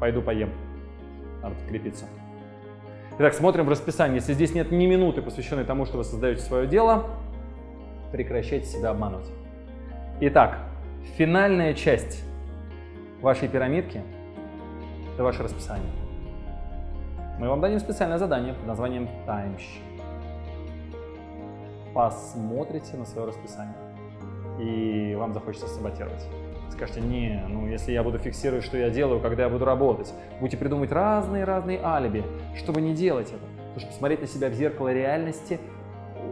Пойду 0.00 0.22
поем. 0.22 0.50
Надо 1.40 1.54
подкрепиться. 1.54 2.06
Итак, 3.18 3.34
смотрим 3.34 3.66
в 3.66 3.68
расписании. 3.68 4.16
Если 4.16 4.32
здесь 4.32 4.54
нет 4.54 4.72
ни 4.72 4.86
минуты, 4.86 5.22
посвященной 5.22 5.64
тому, 5.64 5.86
что 5.86 5.98
вы 5.98 6.04
создаете 6.04 6.42
свое 6.42 6.66
дело, 6.66 7.06
прекращайте 8.12 8.66
себя 8.66 8.90
обманывать. 8.90 9.30
Итак, 10.20 10.58
Финальная 11.16 11.74
часть 11.74 12.24
вашей 13.20 13.46
пирамидки– 13.46 14.02
это 15.14 15.22
ваше 15.22 15.44
расписание. 15.44 15.92
Мы 17.38 17.48
вам 17.48 17.60
дадим 17.60 17.78
специальное 17.78 18.18
задание 18.18 18.52
под 18.52 18.66
названием 18.66 19.08
Таймщик. 19.24 19.80
Посмотрите 21.94 22.96
на 22.96 23.04
свое 23.04 23.28
расписание, 23.28 23.76
и 24.58 25.14
вам 25.14 25.32
захочется 25.34 25.68
саботировать. 25.68 26.26
Скажете, 26.70 27.00
не, 27.00 27.44
ну 27.48 27.66
если 27.66 27.92
я 27.92 28.02
буду 28.02 28.18
фиксировать, 28.18 28.64
что 28.64 28.76
я 28.76 28.90
делаю, 28.90 29.20
когда 29.20 29.44
я 29.44 29.48
буду 29.48 29.64
работать, 29.64 30.12
будете 30.40 30.56
придумывать 30.56 30.92
разные-разные 30.92 31.80
алиби, 31.82 32.24
чтобы 32.56 32.80
не 32.80 32.94
делать 32.94 33.28
это. 33.28 33.46
Потому 33.56 33.80
что 33.80 33.88
посмотреть 33.88 34.20
на 34.20 34.26
себя 34.26 34.48
в 34.48 34.54
зеркало 34.54 34.92
реальности 34.92 35.58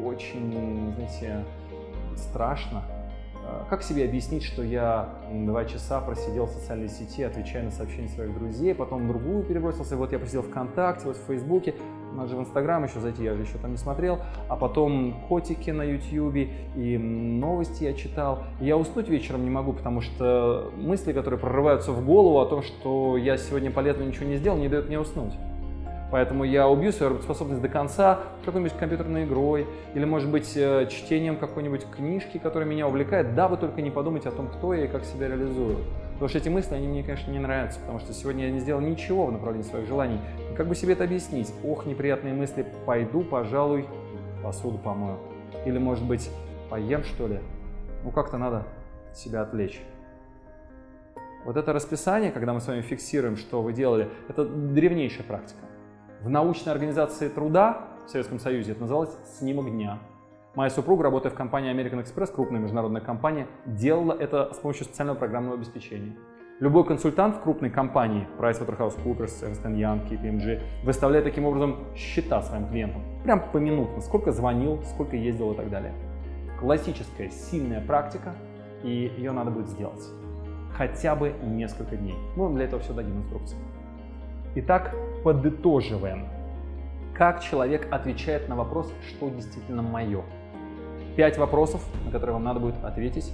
очень, 0.05 0.95
знаете, 0.97 1.45
страшно. 2.17 2.83
А, 3.45 3.67
как 3.69 3.83
себе 3.83 4.05
объяснить, 4.05 4.45
что 4.45 4.63
я 4.63 5.09
два 5.31 5.65
часа 5.65 6.01
просидел 6.01 6.47
в 6.47 6.51
социальной 6.51 6.89
сети, 6.89 7.23
отвечая 7.23 7.65
на 7.65 7.71
сообщения 7.71 8.09
своих 8.09 8.35
друзей, 8.35 8.75
потом 8.75 9.05
в 9.05 9.09
другую 9.09 9.43
перебросился, 9.43 9.97
вот 9.97 10.13
я 10.13 10.19
посидел 10.19 10.43
ВКонтакте, 10.43 11.07
вот 11.07 11.17
в 11.17 11.27
Фейсбуке, 11.27 11.75
надо 12.17 12.29
же 12.29 12.37
в 12.37 12.41
Инстаграм 12.41 12.85
еще 12.85 13.01
зайти, 13.01 13.25
я 13.25 13.35
же 13.35 13.43
еще 13.43 13.59
там 13.59 13.73
не 13.73 13.77
смотрел, 13.77 14.21
а 14.49 14.57
потом 14.57 15.15
котики 15.29 15.71
на 15.71 15.83
Ютьюбе 15.83 16.51
и 16.77 16.99
новости 16.99 17.85
я 17.85 17.95
читал. 17.95 18.45
И 18.61 18.67
я 18.67 18.77
уснуть 18.77 19.09
вечером 19.09 19.45
не 19.45 19.51
могу, 19.51 19.73
потому 19.73 20.01
что 20.01 20.71
мысли, 20.77 21.13
которые 21.13 21.41
прорываются 21.41 21.93
в 21.93 22.05
голову 22.05 22.41
о 22.41 22.47
том, 22.47 22.63
что 22.63 23.17
я 23.17 23.37
сегодня 23.37 23.71
полезно 23.71 24.03
ничего 24.03 24.27
не 24.27 24.37
сделал, 24.37 24.59
не 24.59 24.69
дают 24.69 24.89
мне 24.89 24.99
уснуть. 24.99 25.33
Поэтому 26.13 26.45
я 26.45 26.69
убью 26.69 26.93
свою 26.93 27.13
работоспособность 27.13 27.63
до 27.63 27.71
конца 27.71 28.21
какой-нибудь 28.45 28.77
компьютерной 28.79 29.25
игрой 29.25 29.67
или, 29.95 30.05
может 30.05 30.31
быть, 30.31 30.53
э, 30.57 30.87
чтением 30.91 31.39
какой-нибудь 31.39 31.87
книжки, 31.91 32.37
которая 32.37 32.69
меня 32.69 32.87
увлекает, 32.87 33.35
Да, 33.35 33.49
вы 33.49 33.57
только 33.57 33.81
не 33.81 33.91
подумайте 33.91 34.29
о 34.29 34.33
том, 34.33 34.49
кто 34.49 34.75
я 34.75 34.85
и 34.85 34.89
как 34.89 35.07
себя 35.07 35.29
реализую. 35.29 35.79
Потому 36.23 36.31
что 36.31 36.39
эти 36.39 36.49
мысли, 36.51 36.75
они 36.77 36.87
мне, 36.87 37.03
конечно, 37.03 37.33
не 37.33 37.41
нравятся, 37.41 37.81
потому 37.81 37.99
что 37.99 38.13
сегодня 38.13 38.45
я 38.45 38.53
не 38.53 38.61
сделал 38.61 38.81
ничего 38.81 39.27
в 39.27 39.33
направлении 39.33 39.67
своих 39.67 39.89
желаний. 39.89 40.21
И 40.53 40.55
как 40.55 40.69
бы 40.69 40.77
себе 40.77 40.93
это 40.93 41.03
объяснить? 41.03 41.53
Ох, 41.65 41.85
неприятные 41.85 42.33
мысли, 42.33 42.65
пойду, 42.87 43.25
пожалуй, 43.25 43.89
посуду 44.41 44.79
помою. 44.79 45.19
Или, 45.67 45.79
может 45.79 46.07
быть, 46.07 46.31
поем, 46.71 47.03
что 47.03 47.27
ли? 47.27 47.41
Ну, 48.05 48.13
как-то 48.13 48.39
надо 48.39 48.69
себя 49.13 49.43
отвлечь. 49.43 49.83
Вот 51.45 51.57
это 51.57 51.73
расписание, 51.73 52.31
когда 52.31 52.53
мы 52.53 52.61
с 52.61 52.69
вами 52.69 52.83
фиксируем, 52.83 53.37
что 53.37 53.61
вы 53.61 53.73
делали, 53.73 54.09
это 54.29 54.45
древнейшая 54.45 55.25
практика. 55.25 55.65
В 56.21 56.29
научной 56.29 56.73
организации 56.73 57.31
труда 57.31 57.89
в 58.07 58.11
Советском 58.11 58.39
Союзе 58.39 58.71
это 58.71 58.83
называлось 58.83 59.11
«снимок 59.41 59.69
дня». 59.73 59.99
Моя 60.55 60.69
супруга, 60.69 61.05
работая 61.05 61.31
в 61.31 61.35
компании 61.35 61.73
American 61.73 62.05
Express, 62.05 62.31
крупная 62.31 62.61
международная 62.61 63.01
компания, 63.01 63.47
делала 63.65 64.13
это 64.13 64.53
с 64.53 64.59
помощью 64.59 64.85
специального 64.85 65.17
программного 65.17 65.57
обеспечения. 65.57 66.15
Любой 66.61 66.85
консультант 66.85 67.37
в 67.37 67.41
крупной 67.41 67.71
компании, 67.71 68.29
PricewaterhouseCoopers, 68.39 69.49
Ernst 69.49 69.65
Young, 69.65 70.07
KPMG, 70.11 70.61
выставляет 70.85 71.25
таким 71.25 71.47
образом 71.47 71.79
счета 71.97 72.43
своим 72.43 72.69
клиентам. 72.69 73.03
Прям 73.25 73.51
поминутно, 73.51 74.03
сколько 74.03 74.31
звонил, 74.31 74.83
сколько 74.83 75.17
ездил 75.17 75.53
и 75.53 75.57
так 75.57 75.71
далее. 75.71 75.95
Классическая, 76.61 77.31
сильная 77.31 77.81
практика, 77.81 78.35
и 78.83 79.11
ее 79.17 79.33
надо 79.33 79.51
будет 79.51 79.69
сделать. 79.69 80.05
Хотя 80.77 81.17
бы 81.17 81.33
несколько 81.43 81.97
дней. 81.97 82.17
Мы 82.37 82.45
вам 82.45 82.57
для 82.57 82.67
этого 82.67 82.83
все 82.83 82.93
дадим 82.93 83.17
инструкцию. 83.21 83.59
Итак, 84.57 84.95
подытоживаем. 85.25 86.27
Как 87.15 87.41
человек 87.41 87.89
отвечает 87.91 88.51
на 88.51 88.57
вопрос, 88.57 88.93
что 89.09 89.31
действительно 89.31 89.81
мое? 89.81 90.23
Пять 91.17 91.37
вопросов, 91.37 91.83
на 92.07 92.11
которые 92.11 92.33
вам 92.33 92.45
надо 92.45 92.59
будет 92.59 92.83
ответить 92.83 93.33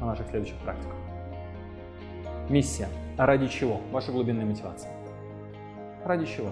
на 0.00 0.06
наших 0.06 0.28
следующих 0.28 0.56
практиках. 0.56 0.94
Миссия. 2.48 2.88
А 3.18 3.26
ради 3.26 3.46
чего? 3.48 3.80
Ваша 3.92 4.10
глубинная 4.10 4.46
мотивация. 4.46 4.90
Ради 6.02 6.24
чего? 6.24 6.48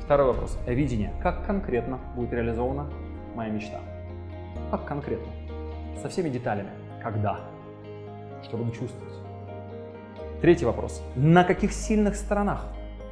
Второй 0.00 0.26
вопрос. 0.26 0.58
Видение. 0.66 1.12
Как 1.22 1.46
конкретно 1.46 2.00
будет 2.16 2.32
реализована 2.32 2.90
моя 3.36 3.50
мечта? 3.50 3.80
Как 4.72 4.84
конкретно? 4.84 5.32
Со 6.02 6.08
всеми 6.08 6.28
деталями. 6.28 6.70
Когда? 7.00 7.38
Что 8.42 8.56
буду 8.56 8.72
чувствовать? 8.72 9.14
Третий 10.40 10.64
вопрос. 10.64 11.00
На 11.14 11.44
каких 11.44 11.72
сильных 11.72 12.16
сторонах? 12.16 12.66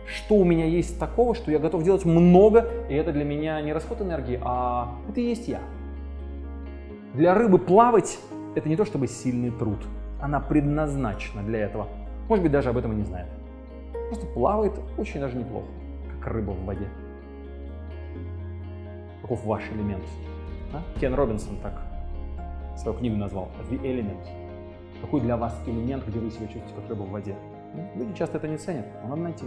Что 0.06 0.36
у 0.36 0.44
меня 0.44 0.66
есть 0.66 0.98
такого, 0.98 1.34
что 1.34 1.50
я 1.50 1.58
готов 1.58 1.82
делать 1.82 2.04
много, 2.04 2.68
и 2.88 2.94
это 2.94 3.12
для 3.12 3.24
меня 3.24 3.60
не 3.62 3.72
расход 3.72 4.00
энергии, 4.02 4.38
а 4.42 4.94
это 5.08 5.20
и 5.20 5.24
есть 5.24 5.48
я. 5.48 5.60
Для 7.14 7.34
рыбы 7.34 7.58
плавать– 7.58 8.18
это 8.54 8.68
не 8.68 8.76
то 8.76 8.84
чтобы 8.84 9.06
сильный 9.06 9.50
труд. 9.50 9.78
Она 10.20 10.40
предназначена 10.40 11.42
для 11.42 11.60
этого. 11.60 11.88
Может 12.28 12.42
быть, 12.42 12.52
даже 12.52 12.70
об 12.70 12.76
этом 12.76 12.92
и 12.92 12.96
не 12.96 13.04
знает. 13.04 13.28
Просто 14.08 14.26
плавает 14.26 14.72
очень 14.98 15.20
даже 15.20 15.36
неплохо, 15.36 15.66
как 16.18 16.32
рыба 16.32 16.50
в 16.50 16.64
воде. 16.64 16.88
Каков 19.22 19.44
ваш 19.44 19.62
элемент? 19.72 20.04
А? 20.72 20.82
Кен 21.00 21.14
Робинсон 21.14 21.56
так 21.62 21.80
свою 22.76 22.98
книгу 22.98 23.16
назвал 23.16 23.48
«The 23.70 23.80
Element». 23.80 24.26
Какой 25.00 25.20
для 25.20 25.36
вас 25.36 25.58
элемент, 25.66 26.06
где 26.06 26.18
вы 26.18 26.30
себя 26.30 26.46
чувствуете 26.46 26.74
как 26.74 26.88
рыба 26.88 27.02
в 27.02 27.10
воде? 27.10 27.34
Люди 27.94 28.14
часто 28.14 28.38
это 28.38 28.48
не 28.48 28.56
ценят, 28.56 28.86
но 29.02 29.10
надо 29.10 29.22
найти. 29.22 29.44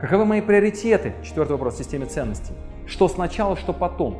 Каковы 0.00 0.26
мои 0.26 0.42
приоритеты? 0.42 1.14
Четвертый 1.24 1.52
вопрос 1.52 1.76
в 1.76 1.78
системе 1.78 2.04
ценностей. 2.04 2.52
Что 2.86 3.08
сначала, 3.08 3.56
что 3.56 3.72
потом? 3.72 4.18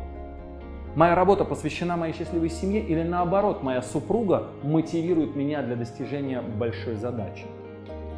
Моя 0.94 1.14
работа 1.14 1.44
посвящена 1.44 1.98
моей 1.98 2.14
счастливой 2.14 2.48
семье 2.48 2.80
или 2.80 3.02
наоборот, 3.02 3.62
моя 3.62 3.82
супруга 3.82 4.46
мотивирует 4.62 5.36
меня 5.36 5.62
для 5.62 5.76
достижения 5.76 6.40
большой 6.40 6.96
задачи? 6.96 7.44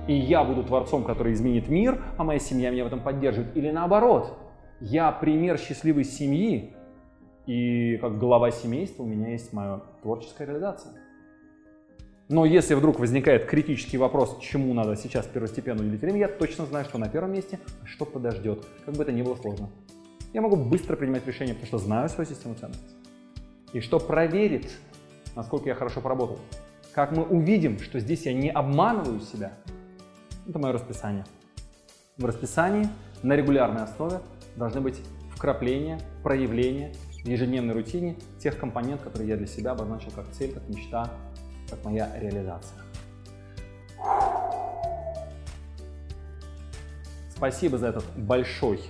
И 0.06 0.14
я 0.14 0.44
буду 0.44 0.62
творцом, 0.62 1.02
который 1.02 1.32
изменит 1.32 1.68
мир, 1.68 2.00
а 2.16 2.22
моя 2.22 2.38
семья 2.38 2.70
меня 2.70 2.84
в 2.84 2.86
этом 2.86 3.00
поддерживает. 3.00 3.56
Или 3.56 3.72
наоборот, 3.72 4.38
я 4.78 5.10
пример 5.10 5.58
счастливой 5.58 6.04
семьи, 6.04 6.76
и 7.46 7.96
как 7.96 8.18
глава 8.18 8.52
семейства 8.52 9.02
у 9.02 9.06
меня 9.06 9.30
есть 9.30 9.52
моя 9.52 9.80
творческая 10.02 10.46
реализация. 10.46 10.92
Но 12.28 12.44
если 12.44 12.74
вдруг 12.74 12.98
возникает 12.98 13.46
критический 13.46 13.96
вопрос, 13.96 14.38
чему 14.40 14.74
надо 14.74 14.96
сейчас 14.96 15.26
первостепенно 15.26 15.80
уделить 15.80 16.02
время, 16.02 16.18
я 16.18 16.28
точно 16.28 16.66
знаю, 16.66 16.84
что 16.84 16.98
на 16.98 17.08
первом 17.08 17.32
месте, 17.32 17.58
а 17.82 17.86
что 17.86 18.04
подождет, 18.04 18.66
как 18.84 18.94
бы 18.94 19.02
это 19.02 19.12
ни 19.12 19.22
было 19.22 19.34
сложно. 19.34 19.70
Я 20.34 20.42
могу 20.42 20.56
быстро 20.56 20.94
принимать 20.96 21.26
решения, 21.26 21.54
потому 21.54 21.66
что 21.66 21.78
знаю 21.78 22.08
свою 22.10 22.28
систему 22.28 22.54
ценностей. 22.54 22.84
И 23.72 23.80
что 23.80 23.98
проверит, 23.98 24.70
насколько 25.36 25.70
я 25.70 25.74
хорошо 25.74 26.02
поработал. 26.02 26.38
Как 26.92 27.12
мы 27.12 27.24
увидим, 27.24 27.78
что 27.78 27.98
здесь 27.98 28.26
я 28.26 28.34
не 28.34 28.50
обманываю 28.50 29.20
себя, 29.20 29.52
это 30.46 30.58
мое 30.58 30.72
расписание. 30.72 31.24
В 32.18 32.26
расписании 32.26 32.88
на 33.22 33.36
регулярной 33.36 33.84
основе 33.84 34.20
должны 34.56 34.82
быть 34.82 35.00
вкрапления, 35.34 35.98
проявления 36.22 36.92
в 37.22 37.26
ежедневной 37.26 37.72
рутине 37.72 38.16
тех 38.38 38.58
компонентов, 38.58 39.06
которые 39.06 39.30
я 39.30 39.36
для 39.36 39.46
себя 39.46 39.70
обозначил 39.70 40.10
как 40.10 40.30
цель, 40.32 40.52
как 40.52 40.68
мечта, 40.68 41.10
как 41.68 41.84
моя 41.84 42.10
реализация. 42.18 42.78
Спасибо 47.30 47.78
за 47.78 47.88
этот 47.88 48.04
большой 48.16 48.80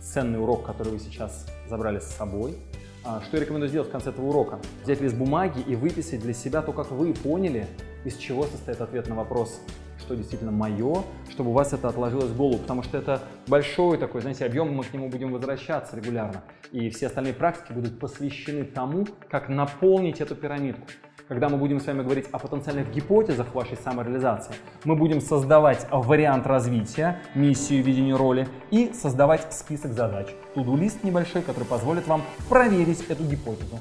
ценный 0.00 0.42
урок, 0.42 0.66
который 0.66 0.92
вы 0.92 0.98
сейчас 0.98 1.46
забрали 1.68 2.00
с 2.00 2.06
собой. 2.06 2.58
А, 3.04 3.22
что 3.22 3.36
я 3.36 3.42
рекомендую 3.42 3.68
сделать 3.68 3.88
в 3.88 3.92
конце 3.92 4.10
этого 4.10 4.26
урока? 4.26 4.58
Взять 4.82 5.00
лист 5.00 5.14
бумаги 5.14 5.60
и 5.60 5.74
выписать 5.74 6.20
для 6.20 6.34
себя 6.34 6.62
то, 6.62 6.72
как 6.72 6.90
вы 6.90 7.14
поняли, 7.14 7.66
из 8.04 8.16
чего 8.16 8.44
состоит 8.44 8.80
ответ 8.80 9.08
на 9.08 9.14
вопрос, 9.14 9.60
что 9.98 10.16
действительно 10.16 10.50
мое, 10.50 11.02
чтобы 11.30 11.50
у 11.50 11.52
вас 11.52 11.72
это 11.72 11.88
отложилось 11.88 12.30
в 12.30 12.36
голову, 12.36 12.58
потому 12.58 12.82
что 12.82 12.98
это 12.98 13.22
большой 13.46 13.96
такой, 13.98 14.20
знаете, 14.20 14.44
объем, 14.44 14.74
мы 14.74 14.84
к 14.84 14.92
нему 14.92 15.08
будем 15.08 15.32
возвращаться 15.32 15.96
регулярно. 15.96 16.42
И 16.72 16.90
все 16.90 17.06
остальные 17.06 17.34
практики 17.34 17.72
будут 17.72 17.98
посвящены 17.98 18.64
тому, 18.64 19.06
как 19.30 19.48
наполнить 19.48 20.20
эту 20.20 20.34
пирамидку. 20.34 20.86
Когда 21.30 21.48
мы 21.48 21.58
будем 21.58 21.78
с 21.78 21.86
вами 21.86 22.02
говорить 22.02 22.26
о 22.32 22.40
потенциальных 22.40 22.90
гипотезах 22.90 23.54
вашей 23.54 23.76
самореализации, 23.76 24.52
мы 24.82 24.96
будем 24.96 25.20
создавать 25.20 25.86
вариант 25.92 26.44
развития, 26.44 27.20
миссию, 27.36 27.84
видение 27.84 28.16
роли 28.16 28.48
и 28.72 28.90
создавать 28.92 29.52
список 29.52 29.92
задач. 29.92 30.26
Туду-лист 30.56 31.04
небольшой, 31.04 31.42
который 31.42 31.66
позволит 31.66 32.08
вам 32.08 32.22
проверить 32.48 33.08
эту 33.08 33.22
гипотезу. 33.22 33.78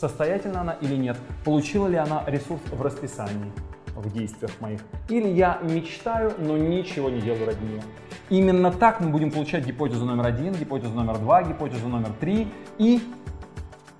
Состоятельна 0.00 0.62
она 0.62 0.72
или 0.80 0.96
нет, 0.96 1.18
получила 1.44 1.88
ли 1.88 1.96
она 1.96 2.24
ресурс 2.26 2.62
в 2.70 2.80
расписании, 2.80 3.52
в 3.94 4.10
действиях 4.10 4.58
моих. 4.62 4.80
Или 5.10 5.28
я 5.28 5.58
мечтаю, 5.62 6.32
но 6.38 6.56
ничего 6.56 7.10
не 7.10 7.20
делаю 7.20 7.44
ради 7.48 7.62
нее. 7.62 7.82
Именно 8.30 8.72
так 8.72 9.00
мы 9.00 9.10
будем 9.10 9.30
получать 9.30 9.66
гипотезу 9.66 10.06
номер 10.06 10.24
один, 10.24 10.54
гипотезу 10.54 10.94
номер 10.94 11.18
два, 11.18 11.42
гипотезу 11.42 11.88
номер 11.88 12.12
три. 12.18 12.48
И 12.78 13.02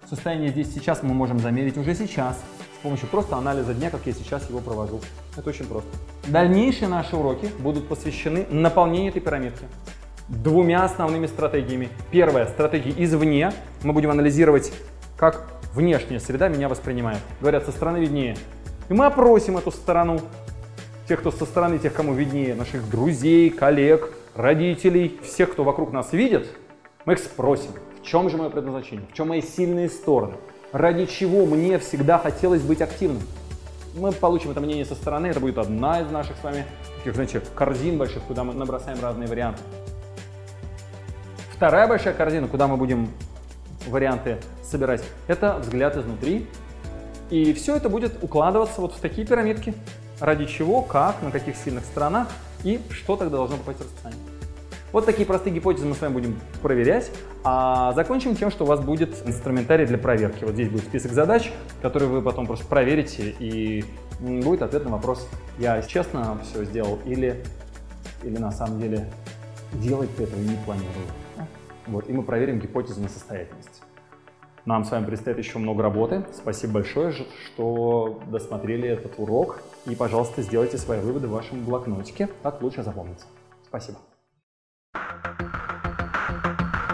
состояние 0.08 0.48
здесь 0.48 0.72
сейчас 0.72 1.02
мы 1.02 1.12
можем 1.12 1.38
замерить 1.38 1.76
уже 1.76 1.94
сейчас 1.94 2.42
помощью 2.83 3.09
просто 3.09 3.37
анализа 3.37 3.75
дня, 3.75 3.90
как 3.90 4.07
я 4.07 4.12
сейчас 4.12 4.49
его 4.49 4.61
провожу. 4.61 5.01
Это 5.37 5.49
очень 5.49 5.66
просто. 5.66 5.90
Дальнейшие 6.27 6.88
наши 6.88 7.16
уроки 7.16 7.49
будут 7.59 7.88
посвящены 7.88 8.47
наполнению 8.51 9.11
этой 9.11 9.21
пирамидки 9.21 9.64
двумя 10.29 10.85
основными 10.85 11.27
стратегиями. 11.27 11.88
Первая 12.11 12.47
стратегия 12.47 12.95
извне. 13.05 13.53
Мы 13.83 13.92
будем 13.92 14.11
анализировать, 14.11 14.73
как 15.16 15.47
внешняя 15.75 16.21
среда 16.21 16.49
меня 16.49 16.68
воспринимает. 16.68 17.21
Говорят, 17.40 17.64
со 17.66 17.73
стороны 17.73 17.99
виднее. 17.99 18.37
И 18.88 18.95
мы 18.95 19.07
опросим 19.07 19.57
эту 19.57 19.71
сторону, 19.71 20.21
тех, 21.09 21.21
кто 21.21 21.31
со 21.31 21.45
стороны, 21.45 21.79
тех, 21.79 21.92
кому 21.92 22.14
виднее, 22.14 22.55
наших 22.55 22.88
друзей, 22.90 23.51
коллег, 23.51 24.12
родителей, 24.35 25.21
всех, 25.23 25.53
кто 25.53 25.64
вокруг 25.64 25.92
нас 25.92 26.12
видит, 26.12 26.49
мы 27.05 27.14
их 27.14 27.18
спросим, 27.18 27.71
в 28.01 28.07
чем 28.07 28.31
же 28.31 28.37
мое 28.37 28.51
предназначение, 28.51 29.07
в 29.12 29.14
чем 29.14 29.29
мои 29.29 29.42
сильные 29.42 29.88
стороны, 29.88 30.35
ради 30.72 31.06
чего 31.06 31.46
мне 31.46 31.78
всегда 31.78 32.18
хотелось 32.18 32.62
быть 32.62 32.80
активным. 32.80 33.22
Мы 33.94 34.11
получим 34.12 34.50
это 34.50 34.61
мнение 34.61 34.87
со 34.87 34.94
стороны, 34.94 35.26
это 35.26 35.40
будет 35.40 35.58
одна 35.58 36.00
из 36.00 36.11
наших 36.11 36.37
с 36.38 36.42
вами 36.42 36.64
таких, 36.98 37.14
знаете, 37.14 37.42
корзин 37.54 37.98
больших, 37.98 38.22
куда 38.22 38.42
мы 38.42 38.54
набросаем 38.54 38.98
разные 39.02 39.28
варианты. 39.28 39.61
Вторая 41.54 41.87
большая 41.87 42.14
корзина, 42.14 42.48
куда 42.48 42.66
мы 42.66 42.76
будем 42.76 43.11
варианты 43.87 44.38
собирать, 44.62 45.02
это 45.26 45.58
взгляд 45.58 45.96
изнутри. 45.96 46.46
И 47.30 47.52
все 47.52 47.76
это 47.76 47.88
будет 47.88 48.22
укладываться 48.22 48.80
вот 48.80 48.94
в 48.94 49.00
такие 49.00 49.26
пирамидки. 49.26 49.74
Ради 50.20 50.46
чего, 50.46 50.82
как, 50.82 51.20
на 51.22 51.30
каких 51.30 51.56
сильных 51.56 51.85
сторонах 51.85 52.28
и 52.62 52.80
что 52.90 53.16
тогда 53.16 53.37
должно 53.37 53.56
попасть 53.56 53.80
в 53.80 53.82
расписание. 53.82 54.32
Вот 54.92 55.07
такие 55.07 55.26
простые 55.26 55.55
гипотезы 55.55 55.87
мы 55.87 55.94
с 55.94 56.00
вами 56.00 56.12
будем 56.12 56.40
проверять. 56.61 57.11
А 57.44 57.92
закончим 57.94 58.37
тем, 58.37 58.50
что 58.50 58.64
у 58.64 58.66
вас 58.66 58.81
будет 58.81 59.26
инструментарий 59.26 59.87
для 59.87 59.98
проверки. 59.98 60.44
Вот 60.44 60.52
здесь 60.55 60.68
будет 60.68 60.85
список 60.85 61.12
задач, 61.12 61.50
которые 61.81 62.11
вы 62.11 62.22
потом 62.22 62.46
просто 62.46 62.66
проверите, 62.66 63.35
и 63.38 63.85
будет 64.20 64.62
ответ 64.62 64.85
на 64.85 64.90
вопрос, 64.90 65.28
я 65.59 65.83
честно 65.83 66.38
все 66.42 66.64
сделал 66.64 66.98
или, 67.05 67.42
или 68.22 68.38
на 68.38 68.52
самом 68.52 68.81
деле 68.81 69.11
делать 69.72 70.11
этого 70.18 70.38
не 70.38 70.57
планирую. 70.64 71.07
Вот, 71.87 72.09
и 72.09 72.12
мы 72.12 72.22
проверим 72.22 72.61
гипотезу 72.61 73.00
на 73.00 73.09
состоятельность. 73.09 73.83
Нам 74.64 74.85
с 74.85 74.90
вами 74.92 75.05
предстоит 75.05 75.38
еще 75.38 75.59
много 75.59 75.83
работы. 75.83 76.24
Спасибо 76.33 76.74
большое, 76.74 77.12
что 77.12 78.20
досмотрели 78.28 78.88
этот 78.88 79.18
урок. 79.18 79.61
И, 79.87 79.96
пожалуйста, 79.96 80.42
сделайте 80.42 80.78
свои 80.78 81.00
выводы 81.00 81.26
в 81.26 81.33
вашем 81.33 81.64
блокнотике. 81.64 82.28
Так 82.44 82.62
лучше 82.62 82.85
запомнится. 82.85 83.26
Спасибо. 83.66 83.98